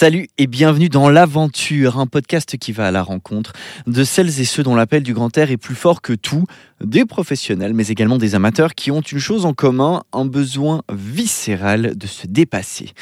Salut 0.00 0.28
et 0.38 0.46
bienvenue 0.46 0.88
dans 0.88 1.10
L'Aventure, 1.10 1.98
un 1.98 2.06
podcast 2.06 2.56
qui 2.56 2.70
va 2.70 2.86
à 2.86 2.90
la 2.92 3.02
rencontre 3.02 3.52
de 3.88 4.04
celles 4.04 4.40
et 4.40 4.44
ceux 4.44 4.62
dont 4.62 4.76
l'appel 4.76 5.02
du 5.02 5.12
grand 5.12 5.36
air 5.36 5.50
est 5.50 5.56
plus 5.56 5.74
fort 5.74 6.02
que 6.02 6.12
tout, 6.12 6.44
des 6.80 7.04
professionnels 7.04 7.74
mais 7.74 7.88
également 7.88 8.16
des 8.16 8.36
amateurs 8.36 8.76
qui 8.76 8.92
ont 8.92 9.00
une 9.00 9.18
chose 9.18 9.44
en 9.44 9.54
commun, 9.54 10.04
un 10.12 10.24
besoin 10.24 10.82
viscéral 10.88 11.98
de 11.98 12.06
se 12.06 12.28
dépasser. 12.28 12.92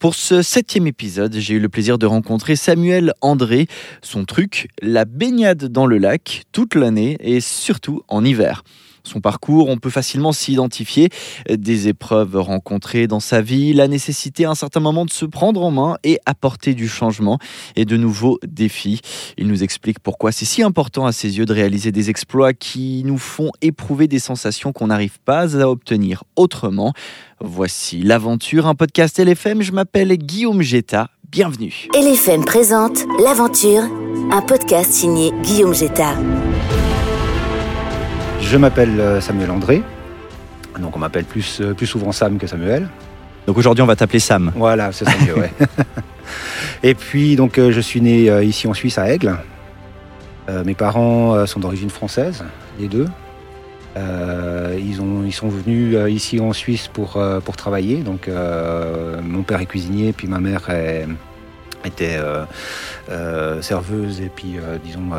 Pour 0.00 0.16
ce 0.16 0.42
septième 0.42 0.88
épisode, 0.88 1.36
j'ai 1.38 1.54
eu 1.54 1.60
le 1.60 1.68
plaisir 1.68 1.98
de 1.98 2.06
rencontrer 2.06 2.56
Samuel 2.56 3.12
André. 3.20 3.68
Son 4.02 4.24
truc, 4.24 4.70
la 4.82 5.04
baignade 5.04 5.66
dans 5.66 5.86
le 5.86 5.98
lac 5.98 6.42
toute 6.50 6.74
l'année 6.74 7.16
et 7.20 7.40
surtout 7.40 8.02
en 8.08 8.24
hiver 8.24 8.64
son 9.10 9.20
parcours, 9.20 9.68
on 9.68 9.76
peut 9.76 9.90
facilement 9.90 10.32
s'identifier 10.32 11.10
des 11.50 11.88
épreuves 11.88 12.36
rencontrées 12.36 13.06
dans 13.06 13.20
sa 13.20 13.42
vie, 13.42 13.72
la 13.72 13.88
nécessité 13.88 14.44
à 14.44 14.50
un 14.50 14.54
certain 14.54 14.80
moment 14.80 15.04
de 15.04 15.10
se 15.10 15.24
prendre 15.24 15.62
en 15.62 15.70
main 15.70 15.96
et 16.04 16.18
apporter 16.26 16.74
du 16.74 16.88
changement 16.88 17.38
et 17.76 17.84
de 17.84 17.96
nouveaux 17.96 18.38
défis. 18.46 19.00
Il 19.36 19.48
nous 19.48 19.62
explique 19.62 19.98
pourquoi 19.98 20.32
c'est 20.32 20.44
si 20.44 20.62
important 20.62 21.06
à 21.06 21.12
ses 21.12 21.38
yeux 21.38 21.44
de 21.44 21.52
réaliser 21.52 21.92
des 21.92 22.10
exploits 22.10 22.52
qui 22.52 23.02
nous 23.04 23.18
font 23.18 23.50
éprouver 23.60 24.06
des 24.06 24.18
sensations 24.18 24.72
qu'on 24.72 24.86
n'arrive 24.86 25.18
pas 25.24 25.56
à 25.56 25.68
obtenir 25.68 26.24
autrement. 26.36 26.92
Voici 27.40 28.02
l'aventure, 28.02 28.66
un 28.66 28.74
podcast 28.74 29.18
LFM. 29.18 29.62
Je 29.62 29.72
m'appelle 29.72 30.16
Guillaume 30.16 30.62
Jetta. 30.62 31.08
Bienvenue. 31.28 31.88
LFM 31.94 32.44
présente 32.44 33.04
L'aventure, 33.22 33.82
un 34.32 34.42
podcast 34.42 34.92
signé 34.92 35.32
Guillaume 35.42 35.74
Jetta. 35.74 36.16
Je 38.42 38.56
m'appelle 38.56 38.98
euh, 38.98 39.20
Samuel 39.20 39.50
André. 39.50 39.82
Donc 40.78 40.96
on 40.96 40.98
m'appelle 40.98 41.24
plus, 41.24 41.60
euh, 41.60 41.74
plus 41.74 41.86
souvent 41.86 42.10
Sam 42.10 42.38
que 42.38 42.46
Samuel. 42.46 42.88
Donc 43.46 43.56
aujourd'hui 43.58 43.82
on 43.82 43.86
va 43.86 43.96
t'appeler 43.96 44.18
Sam. 44.18 44.50
Voilà, 44.56 44.92
c'est 44.92 45.04
ça 45.04 45.12
mieux, 45.24 45.34
ouais. 45.38 45.52
Et 46.82 46.94
puis 46.94 47.36
donc 47.36 47.58
euh, 47.58 47.70
je 47.70 47.80
suis 47.80 48.00
né 48.00 48.44
ici 48.44 48.66
en 48.66 48.74
Suisse 48.74 48.98
à 48.98 49.12
Aigle. 49.12 49.36
mes 50.64 50.74
parents 50.74 51.46
sont 51.46 51.60
d'origine 51.60 51.90
française, 51.90 52.44
les 52.78 52.88
deux. 52.88 53.06
ils, 53.96 55.00
ont, 55.00 55.22
ils 55.24 55.32
sont 55.32 55.48
venus 55.48 55.96
ici 56.08 56.40
en 56.40 56.52
Suisse 56.52 56.88
pour, 56.88 57.22
pour 57.44 57.56
travailler. 57.56 57.98
Donc 57.98 58.28
mon 59.22 59.42
père 59.42 59.60
est 59.60 59.66
cuisinier, 59.66 60.12
puis 60.12 60.26
ma 60.26 60.40
mère 60.40 60.68
était 61.84 62.18
serveuse 63.60 64.20
et 64.20 64.30
puis 64.34 64.58
disons 64.84 65.10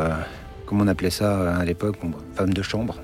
comment 0.66 0.84
on 0.84 0.88
appelait 0.88 1.10
ça 1.10 1.56
à 1.56 1.64
l'époque, 1.64 1.96
femme 2.34 2.52
de 2.52 2.62
chambre. 2.62 2.96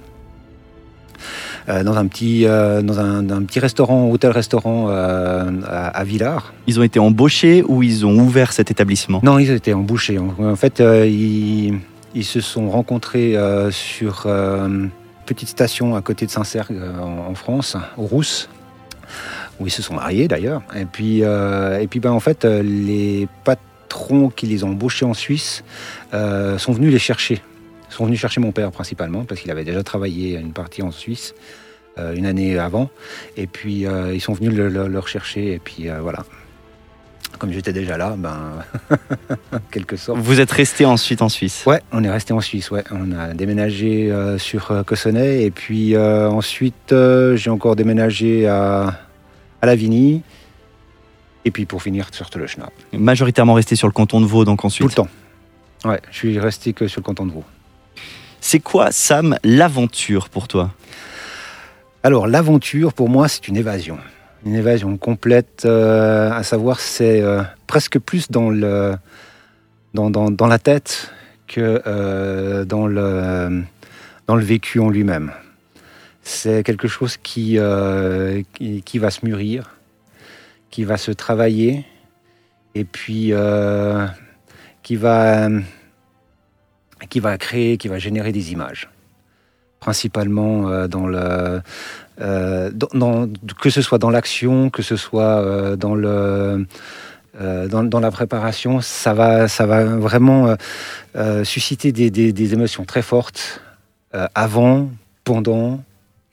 Euh, 1.69 1.83
dans 1.83 1.98
un 1.98 2.06
petit, 2.06 2.47
euh, 2.47 2.80
dans 2.80 2.98
un, 2.98 3.42
petit 3.42 3.61
restaurant, 3.61 4.11
hôtel-restaurant 4.11 4.86
euh, 4.88 5.50
à, 5.66 6.02
Villars. 6.05 6.55
Ils 6.66 6.80
ont 6.80 6.83
été 6.83 6.98
embauchés 6.98 7.62
ou 7.66 7.83
ils 7.83 8.06
ont 8.06 8.19
ouvert 8.19 8.52
cet 8.52 8.70
établissement? 8.70 9.20
Non, 9.22 9.38
ils 9.38 9.50
ont 9.50 9.55
été 9.55 9.74
embauchés. 9.74 10.19
En, 10.19 10.56
fait, 10.56 10.80
ils, 10.80 12.24
se 12.24 12.41
sont 12.41 12.70
rencontrés 12.70 13.36
sur 13.70 14.27
une 14.27 14.91
petite 15.27 15.48
station 15.48 15.94
à 15.94 16.00
côté 16.00 16.24
de 16.24 16.30
Saint-Cergue 16.30 16.80
en, 17.00 17.34
France, 17.34 17.77
au 17.96 18.02
Rousse 18.02 18.48
où 19.61 19.66
ils 19.66 19.70
se 19.70 19.83
sont 19.83 19.94
mariés 19.94 20.28
d'ailleurs. 20.28 20.62
Et 20.77 20.84
puis, 20.84 21.20
et 21.20 21.86
puis 21.89 22.00
ben, 22.00 22.12
en 22.12 22.20
fait, 22.20 22.44
les 22.44 23.28
patrons 23.44 24.30
qui 24.30 24.46
les 24.46 24.64
ont 24.64 24.70
embauchés 24.70 25.05
en 25.05 25.14
Suisse 25.14 25.64
sont 26.12 26.72
venus 26.72 26.92
les 26.92 26.98
chercher 26.98 27.42
sont 27.99 28.07
venus 28.07 28.21
chercher 28.21 28.41
mon 28.41 28.53
père 28.53 28.71
principalement, 28.71 29.25
parce 29.25 29.41
qu'il 29.41 29.51
avait 29.51 29.65
déjà 29.65 29.83
travaillé 29.83 30.37
une 30.37 30.53
partie 30.53 30.83
en 30.83 30.93
Suisse 30.93 31.35
euh, 31.99 32.15
une 32.15 32.27
année 32.27 32.57
avant. 32.57 32.91
Et 33.37 33.49
puis 33.49 33.87
euh, 33.87 34.15
ils 34.15 34.21
sont 34.21 34.33
venus 34.33 34.53
le, 34.53 34.99
rechercher, 34.99 35.53
et 35.53 35.59
puis 35.59 35.89
euh, 35.89 36.01
voilà. 36.01 36.25
Comme 37.39 37.53
j'étais 37.53 37.73
déjà 37.73 37.99
là, 37.99 38.15
ben, 38.17 38.65
quelque 39.73 39.97
sorte. 39.97 40.19
Vous 40.21 40.41
êtes 40.41 40.51
resté 40.51 40.85
ensuite 40.85 41.23
en 41.23 41.29
Suisse 41.29 41.65
Ouais, 41.67 41.83
on 41.93 42.03
est 42.05 42.11
resté 42.11 42.33
en 42.33 42.41
Suisse, 42.41 42.71
ouais. 42.71 42.85
On 42.91 43.13
a 43.13 43.35
déménagé 43.35 44.13
sur 44.39 44.85
Cossonay, 44.87 45.45
et 45.45 45.51
puis 45.51 45.97
ensuite 45.97 46.95
j'ai 47.35 47.51
encore 47.51 47.77
déménagé 47.77 48.47
à, 48.48 48.95
à 49.61 49.67
Lavigny. 49.67 50.23
Et 51.45 51.51
puis 51.51 51.64
pour 51.64 51.83
finir 51.83 52.08
sur 52.13 52.29
le 52.37 52.47
Schnapp. 52.47 52.73
Majoritairement 52.92 53.55
resté 53.55 53.77
sur 53.77 53.87
le 53.87 53.92
canton 53.92 54.20
de 54.20 54.27
Vaud, 54.27 54.45
donc 54.45 54.64
ensuite 54.64 54.83
Tout 54.83 55.03
le 55.03 55.08
temps. 55.85 55.89
Ouais, 55.89 56.01
je 56.11 56.17
suis 56.17 56.39
resté 56.39 56.73
que 56.73 56.89
sur 56.89 57.01
le 57.01 57.05
canton 57.05 57.27
de 57.27 57.33
Vaud. 57.33 57.45
C'est 58.41 58.61
quoi, 58.61 58.93
Sam, 58.93 59.37
l'aventure 59.43 60.29
pour 60.29 60.49
toi? 60.49 60.71
Alors, 62.03 62.27
l'aventure, 62.27 62.93
pour 62.93 63.09
moi, 63.09 63.29
c'est 63.29 63.49
une 63.49 63.57
évasion. 63.57 63.99
Une 64.47 64.55
évasion 64.55 64.97
complète, 64.97 65.65
euh, 65.65 66.31
à 66.31 66.43
savoir, 66.45 66.79
c'est 66.79 67.21
euh, 67.21 67.43
presque 67.67 67.99
plus 67.99 68.31
dans, 68.31 68.51
le, 68.51 68.95
dans, 69.93 70.47
la 70.47 70.59
tête 70.59 71.13
que 71.49 71.83
euh, 71.87 72.65
dans, 72.65 72.87
le, 72.87 73.65
vécu 74.29 74.79
en 74.79 74.91
lui-même. 74.91 75.33
C'est 76.23 76.63
quelque 76.63 76.87
chose 76.87 77.17
qui, 77.17 77.59
qui, 78.85 78.99
va 78.99 79.11
se 79.11 79.27
mûrir, 79.27 79.77
qui 80.70 80.85
va 80.85 80.97
se 80.97 81.11
travailler, 81.11 81.85
et 82.75 82.85
puis 82.85 83.33
qui 84.83 84.97
va 84.97 85.49
qui 87.08 87.20
va 87.20 87.36
créer, 87.39 87.77
qui 87.77 87.89
va 87.89 87.98
générer 87.98 88.33
des 88.33 88.52
images, 88.52 88.89
principalement 89.80 90.69
euh, 90.69 90.89
dans 90.89 91.07
le, 91.07 91.61
euh, 92.20 92.70
que 93.61 93.70
ce 93.70 93.83
soit 93.83 93.98
dans 93.98 94.11
l'action, 94.11 94.70
que 94.70 94.83
ce 94.83 94.96
soit 94.96 95.41
euh, 95.41 95.77
dans 95.77 95.95
le 95.95 96.67
dans, 97.41 98.01
la 98.01 98.11
préparation, 98.11 98.80
ça 98.80 99.14
va, 99.14 99.46
ça 99.46 99.64
va 99.64 99.85
vraiment 99.85 100.57
susciter 101.45 101.92
des, 101.92 102.52
émotions 102.52 102.85
très 102.85 103.02
fortes 103.02 103.61
avant, 104.35 104.90
pendant 105.23 105.80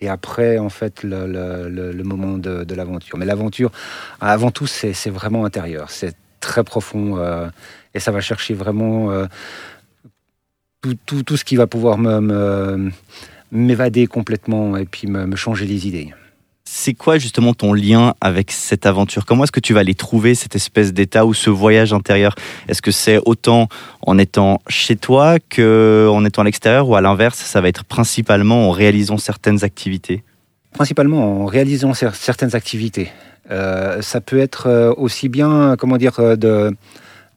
et 0.01 0.09
après 0.09 0.57
en 0.57 0.69
fait 0.69 1.03
le, 1.03 2.01
moment 2.03 2.39
de, 2.39 2.63
de 2.63 2.73
l'aventure. 2.73 3.19
Mais 3.19 3.25
l'aventure, 3.25 3.71
avant 4.19 4.49
tout, 4.49 4.65
c'est 4.65 5.11
vraiment 5.11 5.45
intérieur, 5.45 5.91
c'est 5.91 6.15
très 6.39 6.63
profond 6.63 7.19
et 7.93 7.99
ça 7.99 8.11
va 8.11 8.19
chercher 8.19 8.55
vraiment 8.55 9.11
tout, 11.05 11.23
tout, 11.23 11.37
ce 11.37 11.43
qui 11.43 11.55
va 11.55 11.67
pouvoir 11.67 11.97
m'évader 13.51 14.01
me, 14.01 14.07
complètement 14.07 14.77
et 14.77 14.85
puis 14.85 15.07
me, 15.07 15.35
changer 15.35 15.65
les 15.65 15.87
idées. 15.87 16.13
C'est 16.67 16.93
quoi 16.93 17.19
justement 17.19 17.53
ton 17.53 17.73
lien 17.73 18.15
avec 18.21 18.51
cette 18.51 18.85
aventure? 18.85 19.25
Comment 19.25 19.43
est-ce 19.43 19.51
que 19.51 19.59
tu 19.59 19.73
vas 19.73 19.81
aller 19.81 19.93
trouver 19.93 20.33
cette 20.33 20.55
espèce 20.55 20.93
d'état 20.93 21.25
ou 21.25 21.33
ce 21.33 21.51
voyage 21.51 21.93
intérieur? 21.93 22.33
Est-ce 22.67 22.81
que 22.81 22.91
c'est 22.91 23.19
autant 23.25 23.67
en 24.01 24.17
étant 24.17 24.59
chez 24.67 24.95
toi 24.95 25.37
qu'en 25.39 26.25
étant 26.25 26.41
à 26.41 26.45
l'extérieur 26.45 26.89
ou 26.89 26.95
à 26.95 27.01
l'inverse, 27.01 27.37
ça 27.37 27.61
va 27.61 27.67
être 27.67 27.85
principalement 27.85 28.67
en 28.67 28.71
réalisant 28.71 29.17
certaines 29.17 29.63
activités? 29.63 30.23
Principalement 30.71 31.43
en 31.43 31.45
réalisant 31.45 31.93
certaines 31.93 32.55
activités. 32.55 33.11
Euh, 33.51 34.01
ça 34.01 34.21
peut 34.21 34.39
être 34.39 34.67
euh, 34.67 34.93
aussi 34.97 35.29
bien, 35.29 35.75
comment 35.77 35.97
dire, 35.97 36.19
euh, 36.19 36.35
de, 36.35 36.75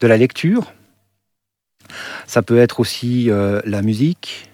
de 0.00 0.06
la 0.06 0.16
lecture, 0.16 0.72
ça 2.26 2.42
peut 2.42 2.58
être 2.58 2.80
aussi 2.80 3.30
euh, 3.30 3.60
la 3.64 3.82
musique, 3.82 4.50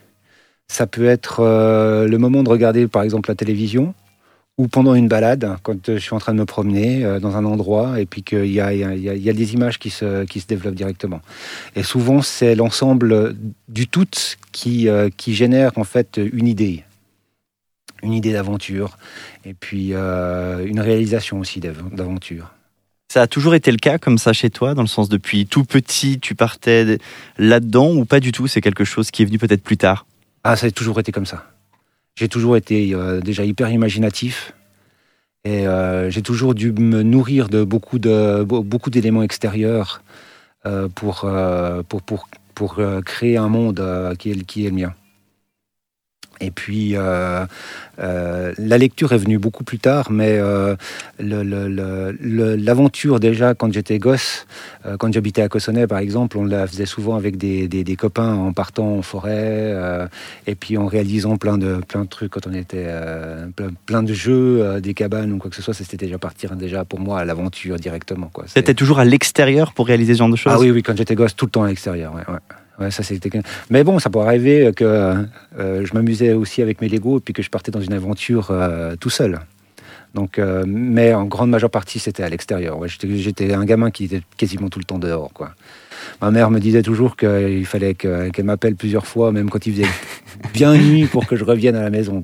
ça 0.69 0.87
peut 0.87 1.07
être 1.07 1.41
euh, 1.41 2.09
le 2.09 2.19
moment 2.19 2.43
de 2.43 2.49
regarder 2.49 2.89
par 2.89 3.03
exemple 3.03 3.31
la 3.31 3.35
télévision, 3.35 3.95
ou 4.57 4.69
pendant 4.69 4.95
une 4.95 5.09
balade, 5.09 5.57
quand 5.65 5.91
je 5.91 5.99
suis 5.99 6.15
en 6.15 6.19
train 6.19 6.33
de 6.33 6.39
me 6.39 6.45
promener 6.45 7.05
euh, 7.05 7.19
dans 7.19 7.37
un 7.37 7.45
endroit 7.45 8.01
et 8.01 8.07
puis 8.07 8.23
qu'il 8.23 8.47
y, 8.47 8.55
y, 8.55 8.61
a, 8.63 9.33
des 9.33 9.55
images 9.55 9.79
qui 9.81 9.91
se, 9.91 10.25
qui 10.25 10.41
se 10.41 10.47
développent 10.47 10.77
directement. 10.77 11.21
Et 11.75 11.83
souvent, 11.83 12.23
c'est 12.23 12.55
l'ensemble 12.55 13.35
du 13.69 13.89
tout 13.89 14.07
qui, 14.53 14.89
qui 15.17 15.35
génère 15.35 15.73
en 15.77 15.85
fait 15.85 16.21
une 16.23 16.47
idée. 16.47 16.85
Une 18.05 18.13
idée 18.13 18.33
d'aventure 18.33 18.97
et 19.45 19.55
puis 19.55 19.93
une 19.93 20.81
réalisation 20.81 21.41
aussi 21.41 21.59
d'aventure. 21.59 22.53
Ça 23.15 23.23
a 23.23 23.27
toujours 23.29 23.55
été 23.55 23.71
le 23.71 23.77
cas 23.77 23.97
comme 23.97 24.19
ça 24.19 24.33
chez 24.33 24.51
toi, 24.51 24.75
dans 24.75 24.83
le 24.83 24.89
sens 24.89 25.09
depuis 25.09 25.47
tout 25.47 25.63
petit, 25.63 26.19
tu 26.19 26.35
partais 26.35 26.99
là-dedans 27.39 27.93
ou 27.95 28.05
pas 28.05 28.19
du 28.19 28.33
tout? 28.33 28.49
C'est 28.49 28.61
quelque 28.61 28.83
chose 28.83 29.13
qui 29.13 29.23
est 29.23 29.25
venu 29.25 29.39
peut-être 29.39 29.63
plus 29.63 29.77
tard? 29.77 30.05
Ah, 30.43 30.57
ça 30.57 30.67
a 30.67 30.71
toujours 30.73 30.99
été 30.99 31.13
comme 31.13 31.25
ça. 31.25 31.45
J'ai 32.17 32.29
toujours 32.29 32.57
été 32.57 32.93
euh, 32.93 33.21
déjà 33.21 33.45
hyper 33.45 33.71
imaginatif 33.71 34.53
et 35.45 35.65
euh, 35.69 36.11
j'ai 36.11 36.23
toujours 36.23 36.57
dû 36.57 36.73
me 36.73 37.05
nourrir 37.05 37.49
de 37.49 37.63
beaucoup 37.63 38.01
de 38.01 38.43
beaucoup 38.43 38.91
d'éléments 38.91 39.23
extérieurs 39.23 40.03
euh, 40.67 40.89
pour, 40.89 41.31
pour, 41.89 42.03
pour, 42.03 42.29
pour 42.57 42.81
créer 43.07 43.37
un 43.37 43.49
monde 43.49 43.81
qui 44.19 44.33
est, 44.33 44.45
qui 44.45 44.67
est 44.67 44.71
le 44.71 44.75
mien. 44.75 44.93
Et 46.41 46.51
puis, 46.51 46.97
euh, 46.97 47.47
euh, 48.01 48.53
la 48.59 48.79
lecture 48.79 49.13
est 49.13 49.19
venue 49.19 49.39
beaucoup 49.39 49.65
plus 49.65 49.79
tard, 49.79 50.11
mais 50.11 50.37
euh, 50.39 50.75
l'aventure 52.57 53.21
déjà, 53.21 53.55
quand 53.55 53.73
j'étais 53.73 53.99
gosse, 53.99 54.47
quand 54.99 55.13
j'habitais 55.13 55.43
à 55.43 55.49
Cossonay 55.49 55.87
par 55.87 55.99
exemple, 55.99 56.39
on 56.39 56.45
la 56.45 56.67
faisait 56.67 56.87
souvent 56.87 57.17
avec 57.17 57.37
des, 57.37 57.69
des- 57.69 57.85
des 57.85 57.97
copains 57.97 58.35
en 58.35 58.53
partant 58.53 58.97
en 58.99 59.03
forêt, 59.03 59.75
et 60.47 60.55
puis 60.55 60.77
en 60.77 60.87
réalisant 60.87 61.37
plein 61.37 61.59
de, 61.59 61.81
plein 61.87 62.03
de 62.05 62.09
trucs 62.09 62.33
quand 62.33 62.47
on 62.47 62.53
était 62.55 62.87
plein, 63.57 63.69
plein 63.87 64.03
de 64.03 64.13
jeux, 64.13 64.81
des 64.81 64.95
cabanes 64.95 65.33
ou 65.33 65.39
quoi 65.39 65.51
que 65.51 65.57
ce 65.57 65.63
soit, 65.63 65.75
c'était 65.75 65.97
déjà 65.97 66.19
partir 66.19 66.57
déjà 66.57 66.85
pour 66.85 67.01
moi 67.01 67.21
à 67.21 67.25
l'aventure 67.25 67.77
directement. 67.77 68.31
C'était 68.47 68.75
toujours 68.75 68.99
à 68.99 69.05
l'extérieur 69.05 69.73
pour 69.73 69.87
réaliser 69.87 70.15
ce 70.15 70.19
genre 70.19 70.29
de 70.29 70.37
choses? 70.37 70.53
Ah 70.55 70.59
oui, 70.61 70.71
oui, 70.71 70.83
quand 70.83 70.97
j'étais 70.97 71.15
gosse, 71.15 71.37
tout 71.37 71.47
le 71.47 71.51
temps 71.51 71.63
à 71.65 71.69
l'extérieur. 71.69 72.15
Ouais, 72.15 72.23
ouais. 72.33 72.41
Ouais, 72.79 72.91
ça 72.91 73.03
c'était. 73.03 73.31
Mais 73.71 73.85
bon, 73.85 73.99
ça 73.99 74.11
pourrait 74.11 74.27
arriver 74.27 74.73
que 74.75 74.85
euh, 74.85 75.85
je 75.87 75.95
m'amusais 75.95 76.33
aussi 76.33 76.61
avec 76.61 76.81
mes 76.81 76.89
Lego 76.89 77.19
et 77.19 77.21
puis 77.21 77.33
que 77.33 77.43
je 77.43 77.51
partais 77.51 77.71
dans 77.71 77.81
une 77.81 77.93
aventure 77.93 78.49
euh, 78.51 78.97
tout 78.97 79.11
seul. 79.11 79.41
Donc, 80.15 80.39
euh, 80.39 80.65
mais 80.67 81.13
en 81.13 81.25
grande 81.25 81.51
majeure 81.51 81.71
partie, 81.71 81.99
c'était 81.99 82.23
à 82.23 82.29
l'extérieur. 82.29 82.79
J'étais, 82.87 83.53
un 83.53 83.65
gamin 83.65 83.91
qui 83.91 84.05
était 84.05 84.23
quasiment 84.37 84.69
tout 84.69 84.79
le 84.79 84.85
temps 84.85 84.99
dehors, 84.99 85.33
quoi. 85.33 85.51
Ma 86.23 86.31
mère 86.31 86.51
me 86.51 86.61
disait 86.61 86.83
toujours 86.83 87.17
qu'il 87.17 87.67
fallait 87.67 87.95
que- 87.95 88.29
qu'elle 88.31 88.45
m'appelle 88.45 88.77
plusieurs 88.77 89.07
fois, 89.07 89.33
même 89.33 89.51
quand 89.51 89.67
il 89.67 89.73
faisait 89.75 89.89
bien 90.53 90.75
nuit, 90.77 91.07
pour 91.07 91.27
que 91.27 91.35
je 91.35 91.45
revienne 91.45 91.75
à 91.75 91.83
la 91.83 91.91
maison. 91.91 92.23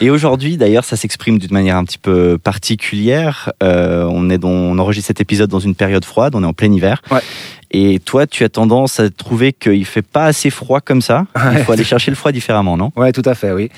Et 0.00 0.10
aujourd'hui, 0.10 0.56
d'ailleurs, 0.56 0.84
ça 0.84 0.96
s'exprime 0.96 1.38
d'une 1.38 1.52
manière 1.52 1.76
un 1.76 1.84
petit 1.84 1.98
peu 1.98 2.38
particulière. 2.38 3.50
Euh, 3.62 4.04
on, 4.04 4.30
est 4.30 4.38
dans- 4.38 4.48
on 4.48 4.78
enregistre 4.78 5.08
cet 5.08 5.20
épisode 5.20 5.50
dans 5.50 5.58
une 5.58 5.74
période 5.74 6.04
froide, 6.04 6.34
on 6.36 6.42
est 6.44 6.46
en 6.46 6.52
plein 6.52 6.72
hiver. 6.72 7.02
Ouais. 7.10 7.20
Et 7.72 7.98
toi, 7.98 8.26
tu 8.26 8.44
as 8.44 8.48
tendance 8.48 9.00
à 9.00 9.10
trouver 9.10 9.52
qu'il 9.52 9.84
fait 9.84 10.02
pas 10.02 10.24
assez 10.26 10.50
froid 10.50 10.80
comme 10.80 11.02
ça. 11.02 11.26
Il 11.52 11.58
faut 11.64 11.72
aller 11.72 11.84
chercher 11.84 12.10
le 12.10 12.16
froid 12.16 12.30
différemment, 12.32 12.76
non? 12.76 12.92
Ouais, 12.96 13.12
tout 13.12 13.22
à 13.24 13.34
fait, 13.34 13.52
oui. 13.52 13.70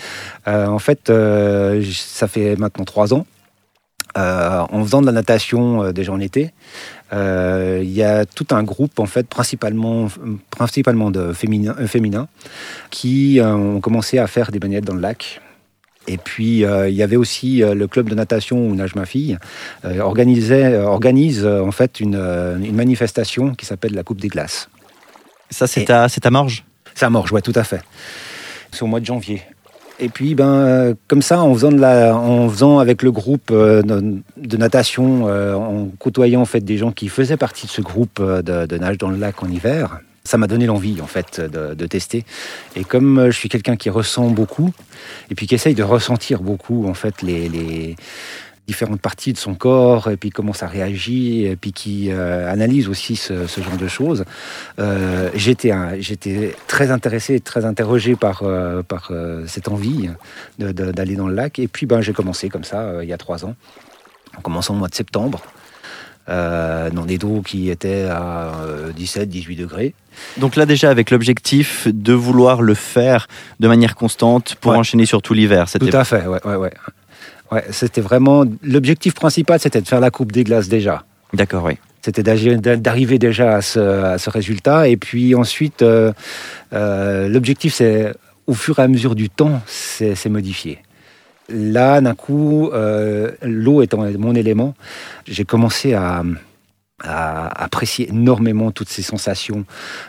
Euh, 0.46 0.66
en 0.66 0.78
fait, 0.78 1.08
euh, 1.10 1.82
ça 1.92 2.28
fait 2.28 2.54
maintenant 2.56 2.84
trois 2.84 3.14
ans. 3.14 3.26
Euh, 4.18 4.60
en 4.70 4.82
faisant 4.84 5.00
de 5.00 5.06
la 5.06 5.12
natation 5.12 5.84
euh, 5.84 5.92
déjà 5.92 6.12
en 6.12 6.18
été, 6.20 6.50
euh, 7.12 7.80
il 7.82 7.90
y 7.90 8.02
a 8.02 8.26
tout 8.26 8.46
un 8.50 8.62
groupe, 8.64 8.98
en 8.98 9.06
fait, 9.06 9.26
principalement, 9.26 10.08
principalement 10.50 11.10
de 11.12 11.32
féminins, 11.32 11.74
féminins 11.86 12.26
qui 12.90 13.40
ont 13.42 13.80
commencé 13.80 14.18
à 14.18 14.26
faire 14.26 14.50
des 14.50 14.58
bagnettes 14.58 14.84
dans 14.84 14.94
le 14.94 15.00
lac. 15.00 15.40
Et 16.12 16.16
puis, 16.16 16.64
euh, 16.64 16.88
il 16.88 16.94
y 16.96 17.04
avait 17.04 17.14
aussi 17.14 17.62
euh, 17.62 17.72
le 17.72 17.86
club 17.86 18.08
de 18.08 18.16
natation 18.16 18.66
où 18.66 18.74
nage 18.74 18.96
ma 18.96 19.06
fille, 19.06 19.38
euh, 19.84 20.00
organisait, 20.00 20.76
organise 20.78 21.46
en 21.46 21.70
fait 21.70 22.00
une, 22.00 22.16
une 22.16 22.74
manifestation 22.74 23.54
qui 23.54 23.64
s'appelle 23.64 23.94
la 23.94 24.02
Coupe 24.02 24.20
des 24.20 24.26
Glaces. 24.26 24.68
Ça, 25.50 25.68
c'est 25.68 25.82
Et- 25.82 25.84
ta, 25.84 26.30
morge 26.30 26.64
C'est 26.94 27.04
à 27.04 27.10
Morges, 27.10 27.30
ouais, 27.32 27.42
tout 27.42 27.52
à 27.54 27.62
fait. 27.62 27.82
C'est 28.72 28.82
au 28.82 28.86
mois 28.86 28.98
de 28.98 29.06
janvier. 29.06 29.42
Et 30.00 30.08
puis, 30.08 30.34
ben, 30.34 30.48
euh, 30.48 30.94
comme 31.06 31.22
ça, 31.22 31.40
en 31.40 31.52
faisant, 31.54 31.70
de 31.70 31.78
la, 31.78 32.16
en 32.16 32.48
faisant 32.48 32.80
avec 32.80 33.02
le 33.02 33.12
groupe 33.12 33.50
euh, 33.52 33.82
de, 33.82 34.56
natation, 34.56 35.28
euh, 35.28 35.54
en 35.54 35.90
côtoyant 35.98 36.40
en 36.40 36.44
fait 36.46 36.60
des 36.60 36.76
gens 36.78 36.90
qui 36.90 37.08
faisaient 37.08 37.36
partie 37.36 37.66
de 37.66 37.70
ce 37.70 37.82
groupe 37.82 38.20
de, 38.20 38.66
de 38.66 38.78
nage 38.78 38.98
dans 38.98 39.10
le 39.10 39.16
lac 39.16 39.42
en 39.44 39.48
hiver, 39.48 40.00
ça 40.24 40.36
m'a 40.38 40.46
donné 40.46 40.66
l'envie 40.66 41.00
en 41.00 41.06
fait 41.06 41.40
de, 41.40 41.74
de 41.74 41.86
tester. 41.86 42.24
Et 42.76 42.84
comme 42.84 43.18
euh, 43.18 43.30
je 43.30 43.36
suis 43.38 43.48
quelqu'un 43.48 43.76
qui 43.76 43.90
ressent 43.90 44.28
beaucoup, 44.28 44.70
et 45.30 45.34
puis 45.34 45.46
qui 45.46 45.54
essaye 45.54 45.74
de 45.74 45.82
ressentir 45.82 46.42
beaucoup 46.42 46.86
en 46.86 46.94
fait 46.94 47.22
les, 47.22 47.48
les 47.48 47.96
différentes 48.66 49.00
parties 49.00 49.32
de 49.32 49.38
son 49.38 49.54
corps, 49.54 50.10
et 50.10 50.16
puis 50.16 50.30
comment 50.30 50.52
ça 50.52 50.68
réagit, 50.68 51.44
et 51.44 51.56
puis 51.56 51.72
qui 51.72 52.12
euh, 52.12 52.48
analyse 52.52 52.88
aussi 52.88 53.16
ce, 53.16 53.48
ce 53.48 53.60
genre 53.60 53.76
de 53.76 53.88
choses, 53.88 54.24
euh, 54.78 55.28
j'étais 55.34 55.72
j'étais 56.00 56.54
très 56.68 56.92
intéressé, 56.92 57.40
très 57.40 57.64
interrogé 57.64 58.14
par, 58.14 58.42
euh, 58.44 58.82
par 58.84 59.08
euh, 59.10 59.44
cette 59.48 59.66
envie 59.66 60.08
d'aller 60.58 61.16
dans 61.16 61.26
le 61.26 61.34
lac. 61.34 61.58
Et 61.58 61.66
puis 61.66 61.86
ben, 61.86 62.00
j'ai 62.00 62.12
commencé 62.12 62.48
comme 62.48 62.62
ça 62.62 63.02
il 63.02 63.08
y 63.08 63.12
a 63.12 63.18
trois 63.18 63.44
ans, 63.44 63.56
en 64.36 64.40
commençant 64.40 64.74
au 64.74 64.78
mois 64.78 64.88
de 64.88 64.94
septembre, 64.94 65.42
dans 66.30 67.04
des 67.06 67.18
eaux 67.24 67.42
qui 67.42 67.70
étaient 67.70 68.04
à 68.10 68.52
17-18 68.98 69.56
degrés. 69.56 69.94
Donc 70.38 70.56
là, 70.56 70.64
déjà, 70.66 70.90
avec 70.90 71.10
l'objectif 71.10 71.88
de 71.92 72.12
vouloir 72.12 72.62
le 72.62 72.74
faire 72.74 73.26
de 73.58 73.68
manière 73.68 73.94
constante 73.96 74.54
pour 74.60 74.72
Ouais. 74.72 74.78
enchaîner 74.78 75.06
sur 75.06 75.22
tout 75.22 75.34
l'hiver. 75.34 75.66
Tout 75.78 75.88
à 75.92 76.04
fait, 76.04 76.26
ouais, 76.26 76.40
ouais, 76.44 76.56
ouais. 76.56 76.72
Ouais, 77.52 77.64
c'était 77.72 78.00
vraiment 78.00 78.44
l'objectif 78.62 79.14
principal, 79.14 79.58
c'était 79.58 79.80
de 79.80 79.88
faire 79.88 79.98
la 80.00 80.10
coupe 80.10 80.30
des 80.30 80.44
glaces 80.44 80.68
déjà. 80.68 81.04
D'accord, 81.32 81.64
oui. 81.64 81.78
C'était 82.02 82.22
d'arriver 82.22 83.18
déjà 83.18 83.56
à 83.56 83.60
ce, 83.62 83.80
à 83.80 84.18
ce 84.18 84.30
résultat. 84.30 84.88
Et 84.88 84.96
puis 84.96 85.34
ensuite, 85.34 85.82
euh, 85.82 86.12
euh, 86.72 87.28
l'objectif, 87.28 87.74
c'est 87.74 88.14
au 88.46 88.54
fur 88.54 88.78
et 88.78 88.82
à 88.82 88.88
mesure 88.88 89.14
du 89.14 89.28
temps, 89.28 89.60
c'est 89.66 90.28
modifié. 90.28 90.78
Là, 91.50 92.00
d'un 92.00 92.14
coup, 92.14 92.70
euh, 92.72 93.32
l'eau 93.42 93.82
étant 93.82 94.04
mon 94.18 94.34
élément, 94.34 94.74
j'ai 95.26 95.44
commencé 95.44 95.94
à, 95.94 96.22
apprécier 97.02 98.10
énormément 98.10 98.72
toutes 98.72 98.90
ces 98.90 99.00
sensations 99.00 99.64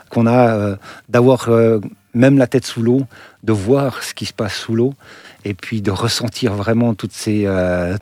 qu'on 0.09 0.27
a 0.27 0.49
euh, 0.49 0.75
d'avoir 1.07 1.47
euh, 1.47 1.79
même 2.13 2.37
la 2.37 2.47
tête 2.47 2.65
sous 2.65 2.81
l'eau, 2.81 3.03
de 3.43 3.53
voir 3.53 4.03
ce 4.03 4.13
qui 4.13 4.25
se 4.25 4.33
passe 4.33 4.55
sous 4.55 4.75
l'eau, 4.75 4.93
et 5.45 5.53
puis 5.53 5.81
de 5.81 5.89
ressentir 5.89 6.53
vraiment 6.53 6.93
toutes 6.93 7.13
ces 7.13 7.47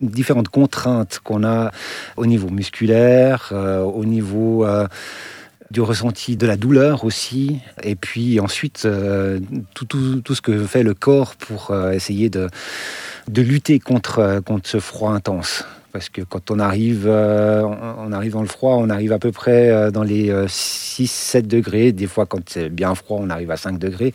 différentes 0.01 0.49
contraintes 0.49 1.19
qu'on 1.23 1.43
a 1.43 1.71
au 2.17 2.25
niveau 2.25 2.49
musculaire, 2.49 3.53
au 3.53 4.05
niveau 4.05 4.65
du 5.71 5.81
ressenti 5.81 6.35
de 6.35 6.47
la 6.47 6.57
douleur 6.57 7.03
aussi, 7.03 7.59
et 7.83 7.95
puis 7.95 8.39
ensuite 8.39 8.83
euh, 8.85 9.39
tout, 9.73 9.85
tout- 9.85 10.21
tout 10.21 10.35
ce 10.35 10.41
que 10.41 10.65
fait 10.65 10.83
le 10.83 10.93
corps 10.93 11.35
pour 11.35 11.71
euh, 11.71 11.91
essayer 11.91 12.29
de, 12.29 12.49
de 13.27 13.41
lutter 13.41 13.79
contre, 13.79 14.19
euh, 14.19 14.41
contre 14.41 14.67
ce 14.67 14.79
froid 14.79 15.11
intense. 15.11 15.65
Parce 15.91 16.09
que 16.09 16.21
quand 16.21 16.51
on 16.51 16.59
arrive, 16.59 17.07
on 17.07 18.11
arrive 18.11 18.33
dans 18.33 18.43
le 18.43 18.47
froid, 18.47 18.75
on 18.75 18.91
arrive 18.91 19.11
à 19.11 19.17
peu 19.17 19.31
près 19.31 19.91
dans 19.91 20.03
les 20.03 20.31
6-7 20.45 21.47
degrés. 21.47 21.91
Des 21.93 22.05
fois, 22.05 22.27
quand 22.27 22.47
c'est 22.47 22.69
bien 22.69 22.93
froid, 22.93 23.17
on 23.19 23.31
arrive 23.31 23.49
à 23.49 23.57
5 23.57 23.79
degrés. 23.79 24.13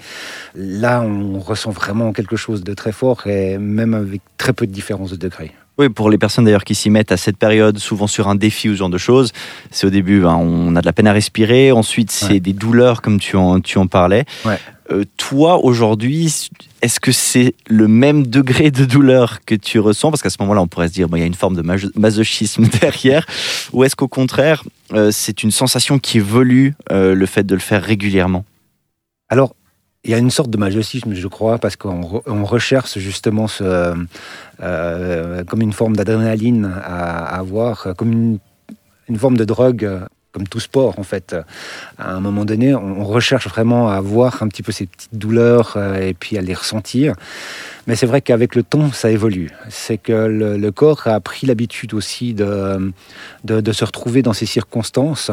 Là, 0.54 1.02
on 1.02 1.40
ressent 1.40 1.72
vraiment 1.72 2.12
quelque 2.12 2.36
chose 2.36 2.62
de 2.62 2.74
très 2.74 2.92
fort, 2.92 3.26
et 3.26 3.58
même 3.58 3.92
avec 3.94 4.20
très 4.38 4.52
peu 4.52 4.68
de 4.68 4.72
différence 4.72 5.10
de 5.10 5.16
degrés. 5.16 5.50
Oui, 5.76 5.88
pour 5.88 6.08
les 6.08 6.18
personnes 6.18 6.44
d'ailleurs 6.44 6.62
qui 6.64 6.76
s'y 6.76 6.88
mettent 6.88 7.10
à 7.10 7.16
cette 7.16 7.36
période, 7.36 7.78
souvent 7.78 8.06
sur 8.06 8.28
un 8.28 8.36
défi 8.36 8.68
ou 8.68 8.72
ce 8.74 8.78
genre 8.78 8.88
de 8.90 8.98
choses, 8.98 9.32
c'est 9.72 9.86
au 9.86 9.90
début, 9.90 10.20
ben, 10.20 10.36
on 10.36 10.76
a 10.76 10.80
de 10.80 10.86
la 10.86 10.92
peine 10.92 11.08
à 11.08 11.12
respirer, 11.12 11.72
ensuite 11.72 12.12
c'est 12.12 12.34
Ouais. 12.34 12.40
des 12.40 12.52
douleurs 12.52 13.02
comme 13.02 13.18
tu 13.18 13.36
en, 13.36 13.58
tu 13.60 13.78
en 13.78 13.88
parlais. 13.88 14.24
Ouais. 14.44 14.56
Euh, 14.92 15.02
toi, 15.16 15.64
aujourd'hui, 15.64 16.32
est-ce 16.82 17.00
que 17.00 17.10
c'est 17.10 17.54
le 17.66 17.88
même 17.88 18.26
degré 18.26 18.70
de 18.70 18.84
douleur 18.84 19.40
que 19.46 19.54
tu 19.56 19.80
ressens? 19.80 20.10
Parce 20.10 20.22
qu'à 20.22 20.30
ce 20.30 20.36
moment-là, 20.40 20.60
on 20.60 20.66
pourrait 20.68 20.88
se 20.88 20.92
dire, 20.92 21.08
bon, 21.08 21.16
il 21.16 21.20
y 21.20 21.22
a 21.22 21.26
une 21.26 21.34
forme 21.34 21.56
de 21.56 21.62
maso- 21.62 21.88
masochisme 21.96 22.66
derrière. 22.80 23.26
Ou 23.72 23.82
est-ce 23.82 23.96
qu'au 23.96 24.08
contraire, 24.08 24.62
euh, 24.92 25.10
c'est 25.10 25.42
une 25.42 25.50
sensation 25.50 25.98
qui 25.98 26.18
évolue, 26.18 26.74
euh, 26.92 27.14
le 27.14 27.26
fait 27.26 27.44
de 27.44 27.54
le 27.54 27.60
faire 27.60 27.82
régulièrement? 27.82 28.44
Alors, 29.30 29.56
il 30.04 30.10
y 30.10 30.14
a 30.14 30.18
une 30.18 30.30
sorte 30.30 30.50
de 30.50 30.58
masochisme, 30.58 31.14
je 31.14 31.28
crois, 31.28 31.58
parce 31.58 31.76
qu'on 31.76 32.00
re- 32.00 32.22
on 32.26 32.44
recherche 32.44 32.98
justement 32.98 33.48
ce, 33.48 33.94
euh, 34.62 35.44
comme 35.44 35.62
une 35.62 35.72
forme 35.72 35.96
d'adrénaline 35.96 36.70
à, 36.84 37.36
avoir, 37.36 37.94
comme 37.96 38.38
une, 39.08 39.18
forme 39.18 39.38
de 39.38 39.44
drogue, 39.44 39.84
euh, 39.84 40.00
comme 40.32 40.46
tout 40.46 40.60
sport 40.60 40.98
en 40.98 41.04
fait. 41.04 41.34
À 41.96 42.12
un 42.12 42.20
moment 42.20 42.44
donné, 42.44 42.74
on, 42.74 43.04
recherche 43.04 43.48
vraiment 43.48 43.88
à 43.88 43.94
avoir 43.94 44.42
un 44.42 44.48
petit 44.48 44.62
peu 44.62 44.72
ces 44.72 44.86
petites 44.86 45.14
douleurs 45.14 45.74
euh, 45.76 46.08
et 46.08 46.12
puis 46.12 46.36
à 46.36 46.42
les 46.42 46.54
ressentir. 46.54 47.14
Mais 47.86 47.96
c'est 47.96 48.06
vrai 48.06 48.20
qu'avec 48.20 48.54
le 48.54 48.62
temps, 48.62 48.92
ça 48.92 49.10
évolue. 49.10 49.50
C'est 49.70 49.98
que 49.98 50.12
le, 50.12 50.70
corps 50.70 51.06
a 51.06 51.20
pris 51.20 51.46
l'habitude 51.46 51.94
aussi 51.94 52.34
de 52.34 52.92
se 53.46 53.84
retrouver 53.84 54.22
dans 54.22 54.32
ces 54.32 54.46
circonstances 54.46 55.30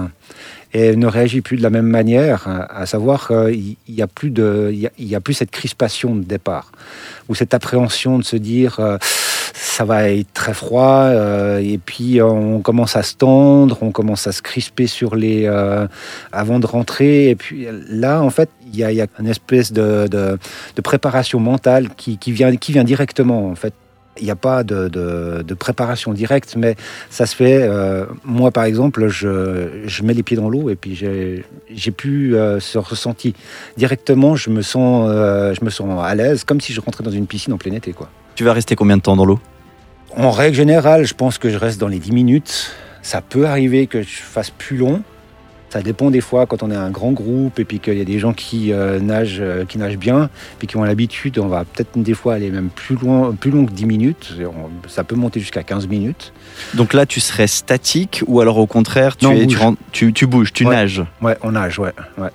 et 0.73 0.95
ne 0.95 1.07
réagit 1.07 1.41
plus 1.41 1.57
de 1.57 1.63
la 1.63 1.69
même 1.69 1.87
manière, 1.87 2.47
à 2.69 2.85
savoir 2.85 3.27
qu'il 3.27 3.75
n'y 3.89 4.01
a, 4.01 4.07
plus 4.07 4.29
de- 4.31 4.69
il 4.73 5.07
y 5.07 5.15
a- 5.15 5.19
plus 5.21 5.33
cette 5.33 5.51
crispation 5.51 6.15
de 6.15 6.23
départ, 6.23 6.71
ou 7.29 7.35
cette 7.35 7.53
appréhension 7.53 8.17
de 8.19 8.23
se 8.23 8.35
dire 8.37 8.79
euh, 8.79 8.97
ça 9.53 9.83
va 9.85 10.09
être 10.09 10.31
très 10.33 10.53
froid, 10.53 11.03
euh, 11.03 11.59
et 11.59 11.77
puis 11.77 12.21
on 12.21 12.61
commence 12.61 12.95
à 12.95 13.03
se 13.03 13.15
tendre, 13.15 13.77
on 13.81 13.91
commence 13.91 14.27
à 14.27 14.31
se 14.31 14.41
crisper 14.41 14.87
sur 14.87 15.15
les, 15.15 15.45
euh, 15.45 15.87
avant 16.31 16.59
de 16.59 16.65
rentrer, 16.65 17.29
et 17.29 17.35
puis 17.35 17.67
là 17.89 18.21
en 18.21 18.29
fait 18.29 18.49
il 18.73 18.79
y 18.79 18.83
a, 19.01 19.07
une 19.19 19.27
espèce 19.27 19.73
de 19.73 20.37
préparation 20.83 21.39
mentale 21.39 21.89
qui, 21.97 22.17
qui 22.17 22.31
vient, 22.31 22.55
qui 22.55 22.71
vient 22.71 22.85
directement 22.85 23.47
en 23.49 23.55
fait. 23.55 23.73
Il 24.19 24.25
n'y 24.25 24.31
a 24.31 24.35
pas 24.35 24.63
de, 24.63 24.89
de- 24.89 25.41
de 25.41 25.53
préparation 25.53 26.11
directe, 26.13 26.55
mais 26.57 26.75
ça 27.09 27.25
se 27.25 27.35
fait. 27.35 27.61
euh, 27.63 28.05
moi, 28.25 28.51
par 28.51 28.65
exemple, 28.65 29.07
je, 29.07 29.69
je 29.85 30.03
mets 30.03 30.13
les 30.13 30.21
pieds 30.23 30.35
dans 30.37 30.49
l'eau 30.49 30.69
et 30.69 30.75
puis 30.75 30.95
j'ai 30.95 31.91
plus 31.91 32.35
euh, 32.35 32.59
ce 32.59 32.77
ressenti. 32.77 33.33
Directement, 33.77 34.35
je 34.35 34.49
me 34.49 34.61
sens, 34.61 35.07
euh, 35.09 35.53
je 35.57 35.63
me 35.63 35.69
sens 35.69 35.87
à 36.03 36.13
l'aise, 36.13 36.43
comme 36.43 36.59
si 36.59 36.73
je 36.73 36.81
rentrais 36.81 37.03
dans 37.05 37.11
une 37.11 37.25
piscine 37.25 37.53
en 37.53 37.57
plein 37.57 37.71
été. 37.73 37.93
Quoi. 37.93 38.09
Tu 38.35 38.43
vas 38.43 38.53
rester 38.53 38.75
combien 38.75 38.97
de 38.97 39.01
temps 39.01 39.15
dans 39.15 39.25
l'eau? 39.25 39.39
En 40.17 40.31
règle 40.31 40.57
générale, 40.57 41.05
je 41.05 41.13
pense 41.13 41.37
que 41.37 41.49
je 41.49 41.57
reste 41.57 41.79
dans 41.79 41.87
les 41.87 41.99
10 41.99 42.11
minutes. 42.11 42.71
Ça 43.01 43.21
peut 43.21 43.45
arriver 43.47 43.87
que 43.87 44.01
je 44.03 44.09
fasse 44.21 44.49
plus 44.49 44.75
long, 44.77 45.01
Ça 45.71 45.81
dépend 45.81 46.11
des 46.11 46.19
fois 46.19 46.45
quand 46.47 46.63
on 46.63 46.69
est 46.71 46.75
un 46.75 46.89
grand 46.89 47.13
groupe 47.13 47.57
et 47.57 47.63
puis 47.63 47.79
qu'il 47.79 47.97
y 47.97 48.01
a 48.01 48.05
des 48.05 48.19
gens 48.19 48.33
qui 48.33 48.73
euh, 48.73 48.99
nagent, 48.99 49.37
euh, 49.39 49.63
qui 49.63 49.77
nagent 49.77 49.97
bien, 49.97 50.29
puis 50.59 50.67
qui 50.67 50.75
ont 50.75 50.83
l'habitude, 50.83 51.39
on 51.39 51.47
va 51.47 51.63
peut-être 51.63 51.97
des 51.97 52.13
fois 52.13 52.33
aller 52.33 52.51
même 52.51 52.67
plus 52.69 52.97
loin, 52.97 53.33
plus 53.39 53.51
long 53.51 53.65
que 53.65 53.71
10 53.71 53.85
minutes. 53.85 54.33
On- 54.41 54.89
ça 54.89 55.05
peut 55.05 55.15
monter 55.15 55.39
jusqu'à 55.39 55.63
15 55.63 55.87
minutes. 55.87 56.33
Donc 56.73 56.93
là, 56.93 57.05
tu 57.05 57.21
serais 57.21 57.47
statique 57.47 58.21
ou 58.27 58.41
alors 58.41 58.57
au 58.57 58.67
contraire, 58.67 59.15
tu, 59.15 59.23
Non, 59.23 59.31
on 59.31 59.35
es- 59.35 59.39
tu, 59.41 59.45
bouge. 59.55 59.57
rentres- 59.57 59.81
tu- 59.93 60.11
tu 60.11 60.27
bouges, 60.27 60.51
tu 60.51 60.65
Ouais. 60.65 60.75
nages? 60.75 61.03
Ouais, 61.21 61.37
on 61.41 61.51
nage, 61.53 61.79
ouais. 61.79 61.93
ouais. 62.17 62.29